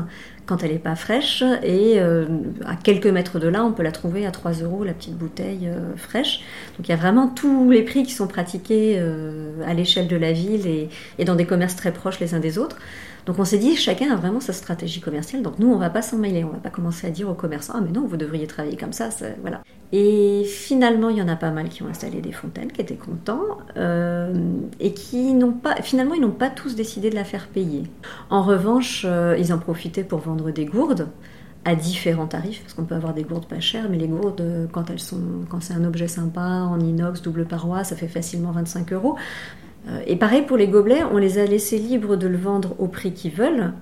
quand 0.46 0.63
elle 0.63 0.72
n'est 0.72 0.79
pas 0.79 0.96
fraîche, 0.96 1.43
et 1.63 2.00
à 2.00 2.75
quelques 2.75 3.08
mètres 3.08 3.39
de 3.39 3.48
là, 3.48 3.63
on 3.63 3.72
peut 3.72 3.84
la 3.84 3.91
trouver 3.91 4.25
à 4.25 4.31
3 4.31 4.53
euros 4.63 4.84
la 4.84 4.93
petite 4.93 5.17
bouteille 5.17 5.67
euh, 5.67 5.96
fraîche. 5.96 6.41
Donc 6.77 6.88
il 6.88 6.91
y 6.91 6.93
a 6.93 6.98
vraiment 6.98 7.27
tous 7.27 7.69
les 7.69 7.84
prix 7.84 8.03
qui 8.03 8.13
sont 8.13 8.27
pratiqués 8.27 8.96
euh, 8.98 9.62
à 9.65 9.74
l'échelle 9.74 10.08
de 10.08 10.15
la 10.15 10.31
ville 10.31 10.67
et, 10.67 11.25
dans 11.25 11.36
des 11.36 11.46
commerces 11.46 11.75
très 11.75 11.91
proches 11.91 12.19
les 12.19 12.34
uns 12.34 12.39
des 12.39 12.58
autres. 12.58 12.77
Donc 13.25 13.38
on 13.39 13.46
s'est 13.46 13.58
dit, 13.58 13.75
chacun 13.75 14.12
a 14.12 14.15
vraiment 14.15 14.39
sa 14.39 14.53
stratégie 14.53 15.01
commerciale. 15.01 15.41
Donc 15.41 15.60
nous, 15.60 15.72
on 15.72 15.77
va 15.77 15.89
pas 15.89 16.01
s'en 16.01 16.17
mêler. 16.17 16.43
On 16.43 16.50
va 16.50 16.58
pas 16.58 16.69
commencer 16.69 17.08
à 17.08 17.12
dire 17.12 17.29
aux 17.29 17.36
commerçants, 17.36 17.74
ah 17.75 17.81
mais 17.81 17.91
non, 17.91 18.08
vous 18.08 18.17
devriez 18.17 18.48
travailler 18.48 18.77
comme 18.77 18.93
ça. 18.93 19.10
voilà. 19.41 19.62
Et 19.91 20.43
finalement, 20.46 21.10
il 21.10 21.17
y 21.17 21.22
en 21.22 21.27
a 21.27 21.36
pas 21.36 21.50
mal 21.50 21.69
qui 21.69 21.81
ont 21.81 21.88
installé 21.88 22.22
des 22.22 22.31
fontaines, 22.31 22.72
qui 22.72 22.81
étaient 22.81 22.96
contents, 22.96 23.58
euh, 23.75 24.34
et 24.79 24.93
qui 24.93 25.34
n'ont 25.34 25.51
pas, 25.51 25.81
finalement, 25.81 26.13
ils 26.13 26.22
n'ont 26.22 26.29
pas 26.29 26.50
tous 26.50 26.75
décidé 26.75 27.10
de 27.10 27.15
la 27.15 27.24
faire 27.24 27.48
payer. 27.48 27.84
En 28.29 28.43
revanche, 28.43 29.05
ils 29.38 29.51
en 29.51 29.58
profitaient 29.58 30.03
pour 30.03 30.19
vendre 30.19 30.51
des 30.51 30.65
gourdes. 30.65 31.08
à 31.65 31.75
différents 31.75 32.25
tarifs, 32.25 32.62
parce 32.62 32.74
qu'on 32.74 32.86
peut 32.86 32.96
avoir 32.96 33.13
des 33.13 33.24
gourdes 33.24 33.46
pas 33.46 33.60
chères, 33.60 33.89
mais 33.89 33.98
les 33.98 34.08
gourdes, 34.08 34.69
quand 34.72 34.89
elles 34.89 35.00
sont, 35.00 35.19
quand 35.50 35.62
c'est 35.62 35.74
un 35.74 35.84
objet 35.84 36.08
sympa, 36.08 36.39
en 36.41 36.79
inox, 36.79 37.22
double 37.22 37.46
paroi, 37.46 37.84
ça 37.84 37.98
fait 37.98 38.08
facilement 38.08 38.51
25 38.51 38.93
euros. 38.93 39.17
Et 40.08 40.15
pareil 40.15 40.43
pour 40.43 40.55
les 40.55 40.67
gobelets, 40.67 41.03
on 41.03 41.17
les 41.17 41.38
a 41.38 41.46
laissés 41.46 41.77
libres 41.77 42.15
de 42.15 42.27
le 42.27 42.38
vendre 42.38 42.75
au 42.79 42.88
prix 42.88 43.12
qu'ils 43.12 43.34
veulent. 43.34 43.74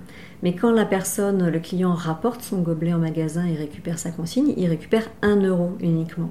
Mais 0.42 0.54
quand 0.54 0.70
la 0.70 0.84
personne, 0.84 1.48
le 1.48 1.58
client 1.58 1.92
rapporte 1.92 2.42
son 2.42 2.58
gobelet 2.58 2.94
en 2.94 2.98
magasin 2.98 3.44
et 3.46 3.56
récupère 3.56 3.98
sa 3.98 4.10
consigne, 4.10 4.54
il 4.56 4.68
récupère 4.68 5.08
1 5.22 5.42
euro 5.42 5.72
uniquement. 5.80 6.30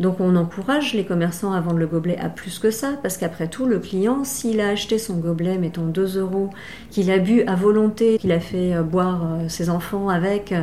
Donc 0.00 0.20
on 0.20 0.36
encourage 0.36 0.94
les 0.94 1.04
commerçants 1.04 1.52
à 1.52 1.60
vendre 1.60 1.78
le 1.78 1.86
gobelet 1.86 2.18
à 2.18 2.28
plus 2.28 2.58
que 2.58 2.70
ça, 2.70 2.92
parce 3.02 3.16
qu'après 3.16 3.48
tout, 3.48 3.64
le 3.64 3.78
client, 3.78 4.22
s'il 4.24 4.60
a 4.60 4.68
acheté 4.68 4.98
son 4.98 5.16
gobelet, 5.16 5.58
mettons 5.58 5.86
2 5.86 6.18
euros, 6.18 6.50
qu'il 6.90 7.10
a 7.10 7.18
bu 7.18 7.42
à 7.42 7.56
volonté, 7.56 8.18
qu'il 8.18 8.32
a 8.32 8.40
fait 8.40 8.74
euh, 8.74 8.82
boire 8.82 9.24
euh, 9.24 9.48
ses 9.48 9.70
enfants 9.70 10.08
avec, 10.08 10.52
euh, 10.52 10.62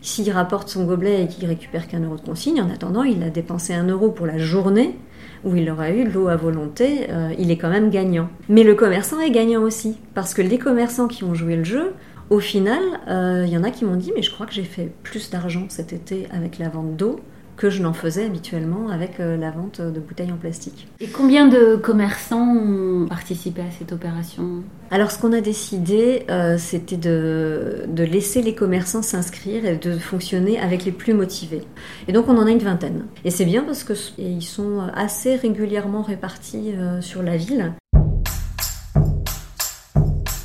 s'il 0.00 0.30
rapporte 0.30 0.68
son 0.68 0.84
gobelet 0.84 1.24
et 1.24 1.28
qu'il 1.28 1.46
récupère 1.46 1.86
qu'un 1.86 2.00
euro 2.00 2.16
de 2.16 2.22
consigne, 2.22 2.60
en 2.60 2.70
attendant, 2.70 3.04
il 3.04 3.22
a 3.22 3.30
dépensé 3.30 3.74
1 3.74 3.86
euro 3.88 4.10
pour 4.10 4.26
la 4.26 4.38
journée 4.38 4.96
où 5.44 5.54
il 5.56 5.70
aura 5.70 5.90
eu 5.90 6.04
de 6.04 6.10
l'eau 6.10 6.28
à 6.28 6.36
volonté, 6.36 7.06
il 7.38 7.50
est 7.50 7.58
quand 7.58 7.68
même 7.68 7.90
gagnant. 7.90 8.30
Mais 8.48 8.62
le 8.62 8.74
commerçant 8.74 9.20
est 9.20 9.30
gagnant 9.30 9.60
aussi, 9.60 9.98
parce 10.14 10.32
que 10.32 10.40
les 10.40 10.56
commerçants 10.56 11.06
qui 11.06 11.22
ont 11.22 11.34
joué 11.34 11.56
le 11.56 11.64
jeu, 11.64 11.92
au 12.30 12.40
final, 12.40 12.82
il 13.06 13.48
y 13.48 13.56
en 13.56 13.64
a 13.64 13.70
qui 13.70 13.84
m'ont 13.84 13.96
dit, 13.96 14.12
mais 14.14 14.22
je 14.22 14.30
crois 14.30 14.46
que 14.46 14.52
j'ai 14.52 14.64
fait 14.64 14.92
plus 15.02 15.30
d'argent 15.30 15.66
cet 15.68 15.92
été 15.92 16.26
avec 16.32 16.58
la 16.58 16.68
vente 16.68 16.96
d'eau 16.96 17.20
que 17.56 17.70
je 17.70 17.82
n'en 17.82 17.92
faisais 17.92 18.24
habituellement 18.24 18.88
avec 18.88 19.20
euh, 19.20 19.36
la 19.36 19.50
vente 19.50 19.80
de 19.80 20.00
bouteilles 20.00 20.32
en 20.32 20.36
plastique. 20.36 20.88
Et 21.00 21.06
combien 21.06 21.46
de 21.46 21.76
commerçants 21.76 22.56
ont 22.56 23.06
participé 23.06 23.62
à 23.62 23.70
cette 23.70 23.92
opération? 23.92 24.62
Alors 24.90 25.10
ce 25.10 25.18
qu'on 25.18 25.32
a 25.32 25.40
décidé, 25.40 26.24
euh, 26.30 26.56
c'était 26.58 26.96
de, 26.96 27.84
de, 27.88 28.04
laisser 28.04 28.42
les 28.42 28.54
commerçants 28.54 29.02
s'inscrire 29.02 29.64
et 29.64 29.76
de 29.76 29.92
fonctionner 29.92 30.58
avec 30.58 30.84
les 30.84 30.92
plus 30.92 31.14
motivés. 31.14 31.62
Et 32.08 32.12
donc 32.12 32.28
on 32.28 32.36
en 32.36 32.46
a 32.46 32.50
une 32.50 32.58
vingtaine. 32.58 33.06
Et 33.24 33.30
c'est 33.30 33.44
bien 33.44 33.62
parce 33.62 33.84
qu'ils 33.84 34.42
sont 34.42 34.80
assez 34.94 35.36
régulièrement 35.36 36.02
répartis 36.02 36.72
euh, 36.76 37.00
sur 37.00 37.22
la 37.22 37.36
ville 37.36 37.72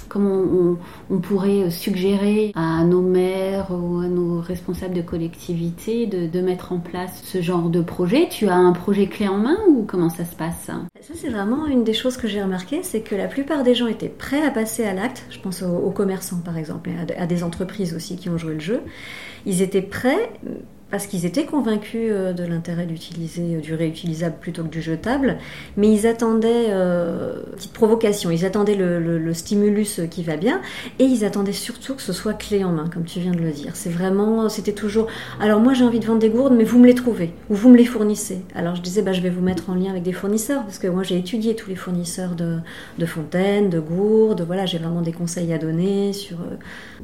comment 0.10 0.78
on, 1.10 1.20
pourrait 1.20 1.70
suggérer 1.70 2.51
à 2.56 2.84
nos 2.84 3.01
maires 3.01 3.68
ou 3.72 4.00
à 4.00 4.08
nos 4.08 4.42
responsables 4.42 4.94
de 4.94 5.01
collectivité 5.01 6.08
de, 6.08 6.39
mettre 6.42 6.72
en 6.72 6.80
place 6.80 7.22
ce 7.24 7.42
genre 7.42 7.70
de 7.70 7.82
projet 7.82 8.28
Tu 8.30 8.48
as 8.48 8.56
un 8.56 8.72
projet 8.72 9.08
clé 9.08 9.28
en 9.28 9.38
main 9.38 9.58
ou 9.68 9.84
comment 9.86 10.10
ça 10.10 10.25
se 10.25 10.36
passe? 10.36 10.66
Ça, 10.66 11.13
c'est 11.13 11.30
vraiment 11.30 11.68
une 11.68 11.84
des 11.84 11.94
choses 11.94 12.18
que 12.18 12.28
j'ai 12.28 12.42
remarqué, 12.42 12.82
c'est 12.84 13.01
que 13.01 13.16
la 13.16 13.28
plupart 13.28 13.63
des 13.63 13.75
gens 13.75 13.88
étaient 13.88 14.10
prêts 14.10 14.42
à 14.46 14.51
passer 14.51 14.86
à 14.86 14.94
l'acte. 14.94 15.25
Je 15.30 15.39
pense 15.39 15.62
aux, 15.62 15.92
commerçants, 15.92 16.42
par 16.44 16.58
exemple, 16.58 16.89
et 16.89 17.16
à 17.16 17.28
des 17.28 17.44
entreprises 17.44 17.94
aussi 17.94 18.16
qui 18.16 18.30
ont 18.30 18.38
joué 18.38 18.54
le 18.54 18.60
jeu. 18.60 18.82
Ils 19.46 19.62
étaient 19.62 19.82
prêts, 19.82 20.32
parce 20.91 21.05
qu'ils 21.05 21.25
étaient 21.25 21.46
convaincus 21.46 22.10
euh, 22.12 22.34
de 22.34 22.43
l'intérêt 22.43 22.86
d'utiliser 22.86 23.55
euh, 23.55 23.62
du 23.62 23.75
réutilisable 23.75 24.36
plutôt 24.39 24.63
que 24.63 24.69
du 24.69 24.81
jetable, 24.81 25.38
mais 25.77 25.91
ils 25.91 26.08
attendaient, 26.08 26.67
euh, 26.69 27.43
petite 27.55 27.74
provocation, 27.74 28.31
ils 28.31 28.46
attendaient 28.46 28.75
le, 28.75 29.34
stimulus 29.34 30.01
qui 30.10 30.24
va 30.24 30.38
bien, 30.38 30.60
et 30.98 31.03
ils 31.03 31.24
attendaient 31.24 31.53
surtout 31.53 31.93
que 31.93 32.01
ce 32.01 32.13
soit 32.13 32.34
clé 32.34 32.63
en 32.63 32.72
main, 32.72 32.89
comme 32.91 33.05
tu 33.05 33.19
viens 33.19 33.31
de 33.31 33.39
le 33.39 33.51
dire. 33.51 33.75
C'est 33.75 33.91
vraiment, 33.91 34.50
c'était 34.50 34.74
toujours, 34.74 35.08
alors 35.39 35.60
moi 35.60 35.74
j'ai 35.74 35.84
envie 35.84 36.00
de 36.00 36.05
vendre 36.05 36.19
des 36.19 36.29
gourdes, 36.29 36.53
mais 36.55 36.63
vous 36.63 36.79
me 36.79 36.88
les 36.88 36.96
trouvez, 36.96 37.31
ou 37.50 37.55
vous 37.55 37.69
me 37.69 37.77
les 37.77 37.86
fournissez. 37.86 38.41
Alors 38.55 38.75
je 38.75 38.81
disais, 38.81 39.03
bah, 39.03 39.13
je 39.13 39.22
vais 39.22 39.29
vous 39.29 39.41
mettre 39.41 39.69
en 39.69 39.75
lien 39.75 39.91
avec 39.91 40.01
des 40.01 40.13
fournisseurs, 40.13 40.63
parce 40.63 40.79
que 40.79 40.88
moi 40.88 41.03
j'ai 41.03 41.17
étudié 41.17 41.55
tous 41.55 41.69
les 41.69 41.75
fournisseurs 41.75 42.31
de, 42.36 43.05
fontaines, 43.05 43.69
de 43.69 43.79
gourdes, 43.79 44.41
voilà, 44.41 44.65
j'ai 44.65 44.79
vraiment 44.79 45.01
des 45.01 45.13
conseils 45.13 45.53
à 45.53 45.60
donner 45.60 46.12
sur 46.12 46.38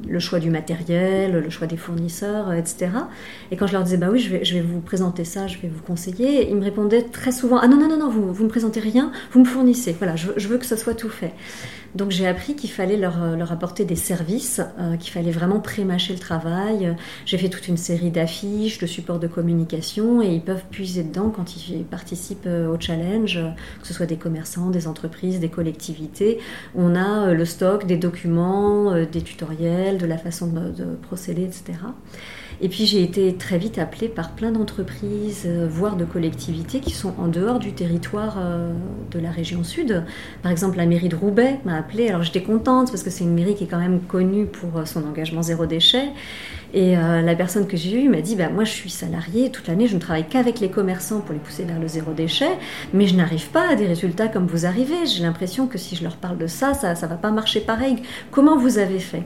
le 0.07 0.19
choix 0.19 0.39
du 0.39 0.49
matériel, 0.49 1.33
le 1.33 1.49
choix 1.51 1.67
des 1.67 1.77
fournisseurs, 1.77 2.51
etc. 2.53 2.89
Et 3.51 3.55
quand 3.55 3.67
leur 3.75 3.83
disais, 3.83 3.97
bah 3.97 4.07
oui, 4.11 4.19
je 4.19 4.29
vais, 4.29 4.43
je 4.43 4.53
vais 4.53 4.61
vous 4.61 4.79
présenter 4.79 5.23
ça, 5.23 5.47
je 5.47 5.57
vais 5.59 5.67
vous 5.67 5.81
conseiller, 5.83 6.49
ils 6.49 6.55
me 6.55 6.63
répondaient 6.63 7.03
très 7.03 7.31
souvent, 7.31 7.57
ah 7.57 7.67
non, 7.67 7.77
non, 7.77 7.87
non, 7.87 7.97
non, 7.97 8.09
vous, 8.09 8.33
vous 8.33 8.43
me 8.43 8.49
présentez 8.49 8.79
rien, 8.79 9.11
vous 9.31 9.39
me 9.39 9.45
fournissez. 9.45 9.95
Voilà, 9.97 10.15
je, 10.15 10.47
veux 10.47 10.57
que 10.57 10.65
ça 10.65 10.77
soit 10.77 10.93
tout 10.93 11.09
fait. 11.09 11.33
Donc 11.93 12.11
j'ai 12.11 12.27
appris 12.27 12.55
qu'il 12.55 12.69
fallait 12.69 12.97
leur, 12.97 13.21
euh, 13.23 13.35
leur, 13.37 13.51
apporter 13.53 13.85
des 13.85 13.95
services, 13.95 14.61
euh, 14.79 14.97
qu'il 14.97 15.13
fallait 15.13 15.31
vraiment 15.31 15.59
pré-mâcher 15.59 16.13
le 16.13 16.19
travail. 16.19 16.95
J'ai 17.25 17.37
fait 17.37 17.47
toute 17.47 17.67
une 17.67 17.77
série 17.77 18.11
d'affiches, 18.11 18.79
de 18.79 18.85
supports 18.85 19.19
de 19.19 19.27
communication, 19.27 20.21
et 20.21 20.27
ils 20.27 20.41
peuvent 20.41 20.65
puiser 20.69 21.03
dedans 21.03 21.29
quand 21.29 21.55
ils 21.55 21.85
participent 21.85 22.47
euh, 22.47 22.73
au 22.73 22.79
challenge, 22.79 23.39
que 23.81 23.87
ce 23.87 23.93
soit 23.93 24.05
des 24.05 24.17
commerçants, 24.17 24.69
des 24.69 24.87
entreprises, 24.87 25.39
des 25.39 25.49
collectivités. 25.49 26.39
On 26.75 26.95
a 26.95 27.33
le 27.33 27.45
stock 27.45 27.85
des 27.85 27.97
documents, 27.97 28.93
des 29.05 29.21
tutoriels, 29.21 29.97
de 29.97 30.05
la 30.05 30.17
façon 30.17 30.47
de 30.47 30.85
procéder, 31.01 31.43
etc. 31.43 31.73
Et 32.61 32.69
puis 32.69 32.85
j'ai 32.85 33.03
été 33.03 33.35
très 33.35 33.57
vite 33.57 33.77
appelée 33.79 34.07
par 34.07 34.31
plein 34.31 34.51
d'entreprises, 34.51 35.43
euh, 35.45 35.67
voire 35.69 35.95
de 35.97 36.05
collectivités 36.05 36.79
qui 36.79 36.91
sont 36.91 37.13
en 37.19 37.27
dehors 37.27 37.59
du 37.59 37.73
territoire 37.73 38.37
euh, 38.39 38.71
de 39.11 39.19
la 39.19 39.29
région 39.31 39.63
sud. 39.63 40.03
Par 40.41 40.51
exemple, 40.51 40.77
la 40.77 40.85
mairie 40.85 41.09
de 41.09 41.15
Roubaix 41.15 41.59
m'a 41.65 41.75
appelée. 41.75 42.07
Alors 42.09 42.23
j'étais 42.23 42.43
contente 42.43 42.91
parce 42.91 43.03
que 43.03 43.09
c'est 43.09 43.23
une 43.23 43.33
mairie 43.33 43.55
qui 43.55 43.65
est 43.65 43.67
quand 43.67 43.79
même 43.79 44.01
connue 44.01 44.45
pour 44.45 44.77
euh, 44.77 44.85
son 44.85 45.05
engagement 45.05 45.41
zéro 45.41 45.65
déchet. 45.65 46.09
Et 46.75 46.95
la 46.95 47.35
personne 47.35 47.67
que 47.67 47.77
j'ai 47.77 48.03
eue 48.03 48.09
m'a 48.09 48.19
dit 48.19 48.35
bah, 48.35 48.49
Moi, 48.49 48.65
je 48.65 48.71
suis 48.71 48.89
salariée 48.89 49.49
toute 49.49 49.67
l'année, 49.67 49.87
je 49.87 49.95
ne 49.95 49.99
travaille 49.99 50.27
qu'avec 50.27 50.59
les 50.59 50.69
commerçants 50.69 51.21
pour 51.21 51.33
les 51.33 51.39
pousser 51.39 51.63
vers 51.63 51.79
le 51.79 51.87
zéro 51.87 52.11
déchet, 52.11 52.57
mais 52.93 53.07
je 53.07 53.15
n'arrive 53.15 53.47
pas 53.49 53.69
à 53.69 53.75
des 53.75 53.87
résultats 53.87 54.27
comme 54.27 54.45
vous 54.45 54.65
arrivez. 54.65 55.05
J'ai 55.05 55.23
l'impression 55.23 55.67
que 55.67 55.77
si 55.77 55.95
je 55.95 56.03
leur 56.03 56.17
parle 56.17 56.37
de 56.37 56.47
ça, 56.47 56.73
ça 56.73 56.93
ne 56.93 57.07
va 57.07 57.15
pas 57.15 57.31
marcher 57.31 57.61
pareil. 57.61 57.95
Comment 58.29 58.57
vous 58.57 58.77
avez 58.77 58.99
fait? 58.99 59.23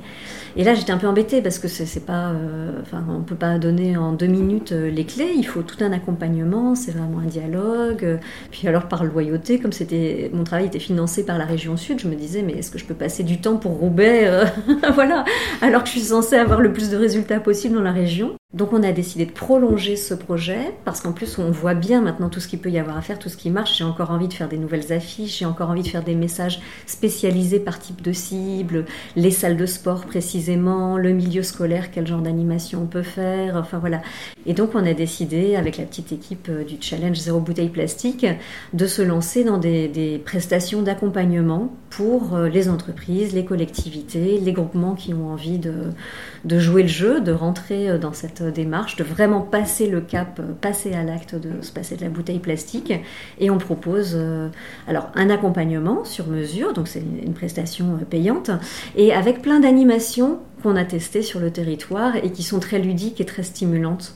Et 0.56 0.64
là, 0.64 0.74
j'étais 0.74 0.92
un 0.92 0.98
peu 0.98 1.08
embêtée 1.08 1.42
parce 1.42 1.60
que 1.60 1.68
c'est 1.68 2.06
pas, 2.06 2.30
euh, 2.30 2.82
on 3.10 3.22
peut 3.22 3.36
pas 3.36 3.58
donner 3.58 3.98
en 3.98 4.14
deux 4.14 4.28
minutes 4.28 4.72
euh, 4.72 4.90
les 4.90 5.06
clés. 5.06 5.34
Il 5.36 5.46
faut 5.46 5.62
tout 5.62 5.84
un 5.84 5.92
accompagnement. 5.92 6.76
C'est 6.76 6.92
vraiment 6.92 7.20
un 7.20 7.28
dialogue. 7.28 8.20
Puis 8.52 8.68
alors 8.68 8.88
par 8.88 9.04
loyauté, 9.04 9.60
comme 9.60 9.72
c'était 9.72 10.30
mon 10.34 10.44
travail 10.44 10.68
était 10.68 10.80
financé 10.80 11.26
par 11.26 11.38
la 11.38 11.46
région 11.46 11.78
Sud, 11.78 12.00
je 12.00 12.08
me 12.08 12.16
disais 12.16 12.42
mais 12.42 12.54
est-ce 12.54 12.72
que 12.72 12.78
je 12.78 12.86
peux 12.86 12.94
passer 12.94 13.24
du 13.24 13.40
temps 13.40 13.58
pour 13.58 13.74
Roubaix, 13.74 14.28
euh, 14.28 14.46
voilà, 14.94 15.24
alors 15.62 15.84
que 15.84 15.88
je 15.88 15.94
suis 15.94 16.02
censée 16.02 16.36
avoir 16.36 16.62
le 16.62 16.74
plus 16.74 16.90
de 16.90 16.98
résultats 16.98 17.39
possible 17.40 17.76
dans 17.76 17.82
la 17.82 17.92
région. 17.92 18.39
Donc 18.52 18.74
on 18.74 18.82
a 18.82 18.92
décidé 18.92 19.28
de 19.28 19.32
prolonger 19.32 19.96
ce 19.96 20.16
projet 20.16 20.74
parce 20.84 21.02
qu'en 21.02 21.12
plus 21.12 21.38
on 21.38 21.52
voit 21.52 21.76
bien 21.76 22.02
maintenant 22.02 22.30
tout 22.30 22.40
ce 22.40 22.48
qu'il 22.48 22.58
peut 22.58 22.72
y 22.72 22.80
avoir 22.80 22.98
à 22.98 23.02
faire, 23.04 23.20
tout 23.20 23.30
ce 23.30 23.38
qui 23.38 23.52
marche. 23.52 23.78
J'ai 23.78 23.84
encore 23.84 24.10
envie 24.10 24.28
de 24.28 24.34
faire 24.34 24.50
des 24.50 24.58
nouvelles 24.58 24.92
affiches, 24.92 25.38
j'ai 25.38 25.46
encore 25.46 25.70
envie 25.70 25.84
de 25.84 25.88
faire 25.88 26.04
des 26.04 26.16
messages 26.16 26.60
spécialisés 26.88 27.60
par 27.60 27.78
type 27.78 28.02
de 28.02 28.12
cible, 28.12 28.86
les 29.16 29.30
salles 29.30 29.56
de 29.56 29.68
sport 29.68 30.08
précisément, 30.08 30.98
le 30.98 31.12
milieu 31.12 31.44
scolaire, 31.44 31.92
quel 31.92 32.08
genre 32.08 32.24
d'animation 32.24 32.82
on 32.82 32.86
peut 32.88 33.04
faire, 33.04 33.56
enfin 33.56 33.78
voilà. 33.78 34.02
Et 34.48 34.56
donc 34.56 34.72
on 34.74 34.84
a 34.84 34.96
décidé 34.96 35.56
avec 35.56 35.78
la 35.78 35.84
petite 35.84 36.12
équipe 36.12 36.48
euh, 36.50 36.64
du 36.64 36.78
challenge 36.82 37.18
zéro 37.18 37.40
bouteille 37.40 37.70
plastique 37.70 38.26
de 38.74 38.88
se 38.88 39.04
lancer 39.04 39.44
dans 39.44 39.60
des, 39.60 40.20
prestations 40.26 40.82
d'accompagnement 40.82 41.72
pour 41.92 42.36
euh, 42.36 42.50
les 42.50 42.68
entreprises, 42.68 43.34
les 43.34 43.46
collectivités, 43.46 44.40
les 44.40 44.54
groupements 44.54 44.96
qui 44.96 45.14
ont 45.14 45.28
envie 45.28 45.60
de, 45.60 46.60
jouer 46.60 46.82
le 46.82 46.88
jeu, 46.88 47.22
de 47.22 47.32
rentrer 47.32 47.92
euh, 47.92 48.00
dans 48.00 48.14
cette 48.14 48.39
démarche, 48.44 48.96
de 48.96 49.04
vraiment 49.04 49.42
passer 49.42 49.88
le 49.88 50.02
cap, 50.02 50.40
euh, 50.40 50.54
passer 50.60 50.94
à 50.94 51.04
l'acte 51.04 51.36
de 51.36 51.62
se 51.62 51.72
passer 51.72 51.96
de 51.96 52.02
la 52.02 52.10
bouteille 52.10 52.40
plastique. 52.40 52.94
Et 53.40 53.50
on 53.50 53.58
propose 53.58 54.14
euh, 54.16 54.50
alors 54.88 55.10
un 55.16 55.30
accompagnement 55.30 56.06
sur 56.06 56.28
mesure, 56.28 56.74
donc 56.74 56.88
c'est 56.88 57.00
une 57.02 57.34
prestation 57.34 57.98
euh, 58.02 58.06
payante, 58.06 58.52
et 58.96 59.14
avec 59.14 59.42
plein 59.42 59.60
d'animations 59.60 60.40
qu'on 60.64 60.76
a 60.76 60.86
testées 60.86 61.22
sur 61.22 61.40
le 61.40 61.52
territoire 61.52 62.16
et 62.18 62.32
qui 62.32 62.44
sont 62.44 62.60
très 62.60 62.80
ludiques 62.80 63.22
et 63.22 63.26
très 63.26 63.44
stimulantes. 63.44 64.16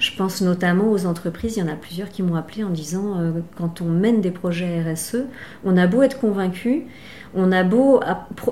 Je 0.00 0.10
pense 0.16 0.40
notamment 0.40 0.90
aux 0.90 1.06
entreprises, 1.06 1.56
il 1.56 1.60
y 1.60 1.62
en 1.62 1.72
a 1.72 1.76
plusieurs 1.76 2.08
qui 2.08 2.22
m'ont 2.22 2.34
appelé 2.34 2.64
en 2.64 2.70
disant 2.70 3.16
quand 3.56 3.80
on 3.80 3.84
mène 3.84 4.20
des 4.20 4.32
projets 4.32 4.82
RSE, 4.82 5.18
on 5.64 5.76
a 5.76 5.86
beau 5.86 6.02
être 6.02 6.18
convaincu, 6.18 6.86
on 7.34 7.52
a 7.52 7.64
beau 7.64 8.00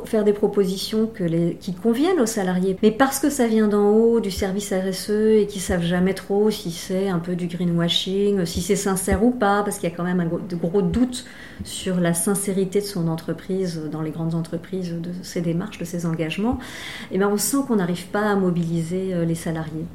faire 0.04 0.24
des 0.24 0.32
propositions 0.32 1.10
qui 1.60 1.74
conviennent 1.74 2.20
aux 2.20 2.26
salariés, 2.26 2.76
mais 2.82 2.90
parce 2.90 3.18
que 3.18 3.30
ça 3.30 3.46
vient 3.46 3.68
d'en 3.68 3.90
haut 3.90 4.20
du 4.20 4.30
service 4.30 4.72
RSE 4.72 5.10
et 5.10 5.46
qu'ils 5.48 5.60
savent 5.60 5.84
jamais 5.84 6.14
trop 6.14 6.50
si 6.50 6.70
c'est 6.70 7.08
un 7.08 7.18
peu 7.18 7.36
du 7.36 7.46
greenwashing, 7.46 8.44
si 8.44 8.60
c'est 8.60 8.76
sincère 8.76 9.24
ou 9.24 9.30
pas, 9.30 9.62
parce 9.62 9.78
qu'il 9.78 9.88
y 9.88 9.92
a 9.92 9.96
quand 9.96 10.04
même 10.04 10.20
un 10.20 10.26
gros, 10.26 10.40
de 10.40 10.56
gros 10.56 10.82
doutes 10.82 11.24
sur 11.64 12.00
la 12.00 12.14
sincérité 12.14 12.80
de 12.80 12.86
son 12.86 13.08
entreprise 13.08 13.80
dans 13.90 14.02
les 14.02 14.10
grandes 14.10 14.34
entreprises, 14.34 14.92
de 14.92 15.10
ses 15.22 15.40
démarches, 15.40 15.78
de 15.78 15.84
ses 15.84 16.06
engagements, 16.06 16.58
et 17.10 17.16
eh 17.16 17.18
ben 17.18 17.28
on 17.28 17.36
sent 17.36 17.58
qu'on 17.66 17.76
n'arrive 17.76 18.06
pas 18.06 18.30
à 18.30 18.36
mobiliser 18.36 19.14
euh, 19.14 19.24
les 19.24 19.34
salariés. 19.34 19.86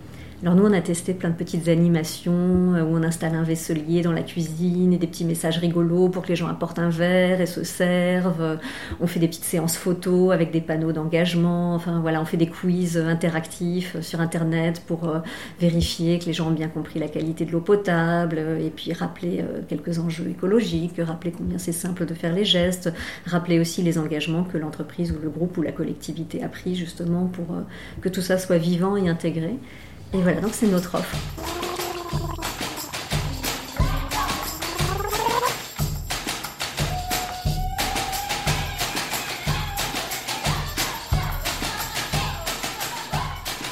Alors 0.44 0.54
nous, 0.54 0.66
on 0.66 0.74
a 0.74 0.82
testé 0.82 1.16
plein 1.16 1.32
de 1.32 1.36
petites 1.36 1.68
animations 1.68 2.76
euh, 2.76 2.84
où 2.84 2.96
on 2.96 3.02
installe 3.02 3.34
un 3.34 3.42
vaisselier 3.42 4.04
dans 4.04 4.12
la 4.12 4.22
cuisine 4.22 4.94
et 4.94 5.00
des 5.00 5.08
petits 5.08 5.26
messages 5.26 5.58
rigolos 5.58 6.10
pour 6.10 6.22
que 6.22 6.28
les 6.28 6.36
gens 6.36 6.46
apportent 6.46 6.78
un 6.78 6.92
verre 6.92 7.42
et 7.42 7.48
se 7.48 7.64
servent. 7.64 8.60
On 9.00 9.08
fait 9.08 9.20
des 9.20 9.28
petites 9.28 9.46
séances 9.46 9.76
photos 9.76 10.32
avec 10.32 10.52
des 10.52 10.62
panneaux 10.62 10.92
d'engagement. 10.92 11.74
Enfin 11.74 12.02
voilà, 12.02 12.22
on 12.22 12.26
fait 12.26 12.38
des 12.38 12.46
quiz 12.46 13.00
interactifs 13.00 14.00
sur 14.02 14.22
Internet 14.22 14.84
pour 14.86 15.10
euh, 15.10 15.20
vérifier 15.60 16.20
que 16.20 16.26
les 16.26 16.34
gens 16.34 16.50
ont 16.50 16.54
bien 16.54 16.68
compris 16.68 17.00
la 17.00 17.08
qualité 17.08 17.44
de 17.44 17.52
l'eau 17.52 17.62
potable 17.62 18.38
et 18.38 18.70
puis 18.70 18.94
rappeler 18.94 19.40
euh, 19.40 19.62
quelques 19.68 19.98
enjeux 19.98 20.30
écologiques, 20.30 21.02
rappeler 21.02 21.32
combien 21.36 21.58
c'est 21.58 21.72
simple 21.72 22.06
de 22.06 22.14
faire 22.14 22.36
les 22.36 22.46
gestes, 22.46 22.94
rappeler 23.26 23.60
aussi 23.60 23.82
les 23.82 23.98
engagements 23.98 24.44
que 24.44 24.60
l'entreprise 24.60 25.12
ou 25.12 25.20
le 25.20 25.32
groupe 25.32 25.58
ou 25.58 25.64
la 25.64 25.72
collectivité 25.72 26.44
a 26.44 26.48
pris 26.48 26.76
justement 26.76 27.26
pour 27.26 27.48
que 28.02 28.10
tout 28.10 28.22
ça 28.22 28.38
soit 28.38 28.60
vivant 28.60 28.98
et 28.98 29.10
intégré. 29.10 29.56
Et 30.14 30.22
voilà, 30.22 30.40
donc 30.42 30.52
c'est 30.54 30.68
notre 30.68 30.96
offre. 30.96 31.16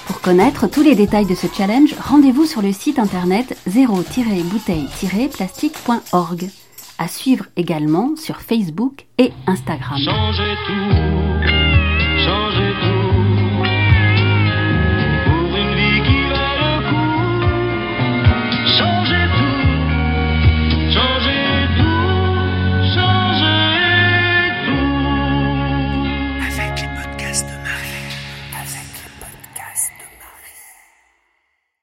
Pour 0.08 0.22
connaître 0.22 0.68
tous 0.68 0.82
les 0.82 0.96
détails 0.96 1.26
de 1.26 1.36
ce 1.36 1.48
challenge, 1.48 1.96
rendez-vous 2.00 2.46
sur 2.46 2.62
le 2.62 2.72
site 2.74 3.00
internet 3.00 3.58
0-bouteille-plastique.org. 3.70 6.50
À 6.98 7.08
suivre 7.08 7.46
également 7.58 8.16
sur 8.16 8.42
Facebook 8.42 9.06
et 9.18 9.34
Instagram. 9.48 9.98
Changez 9.98 10.56
tout, 10.66 10.74
changez 10.74 11.20
tout. 11.20 11.25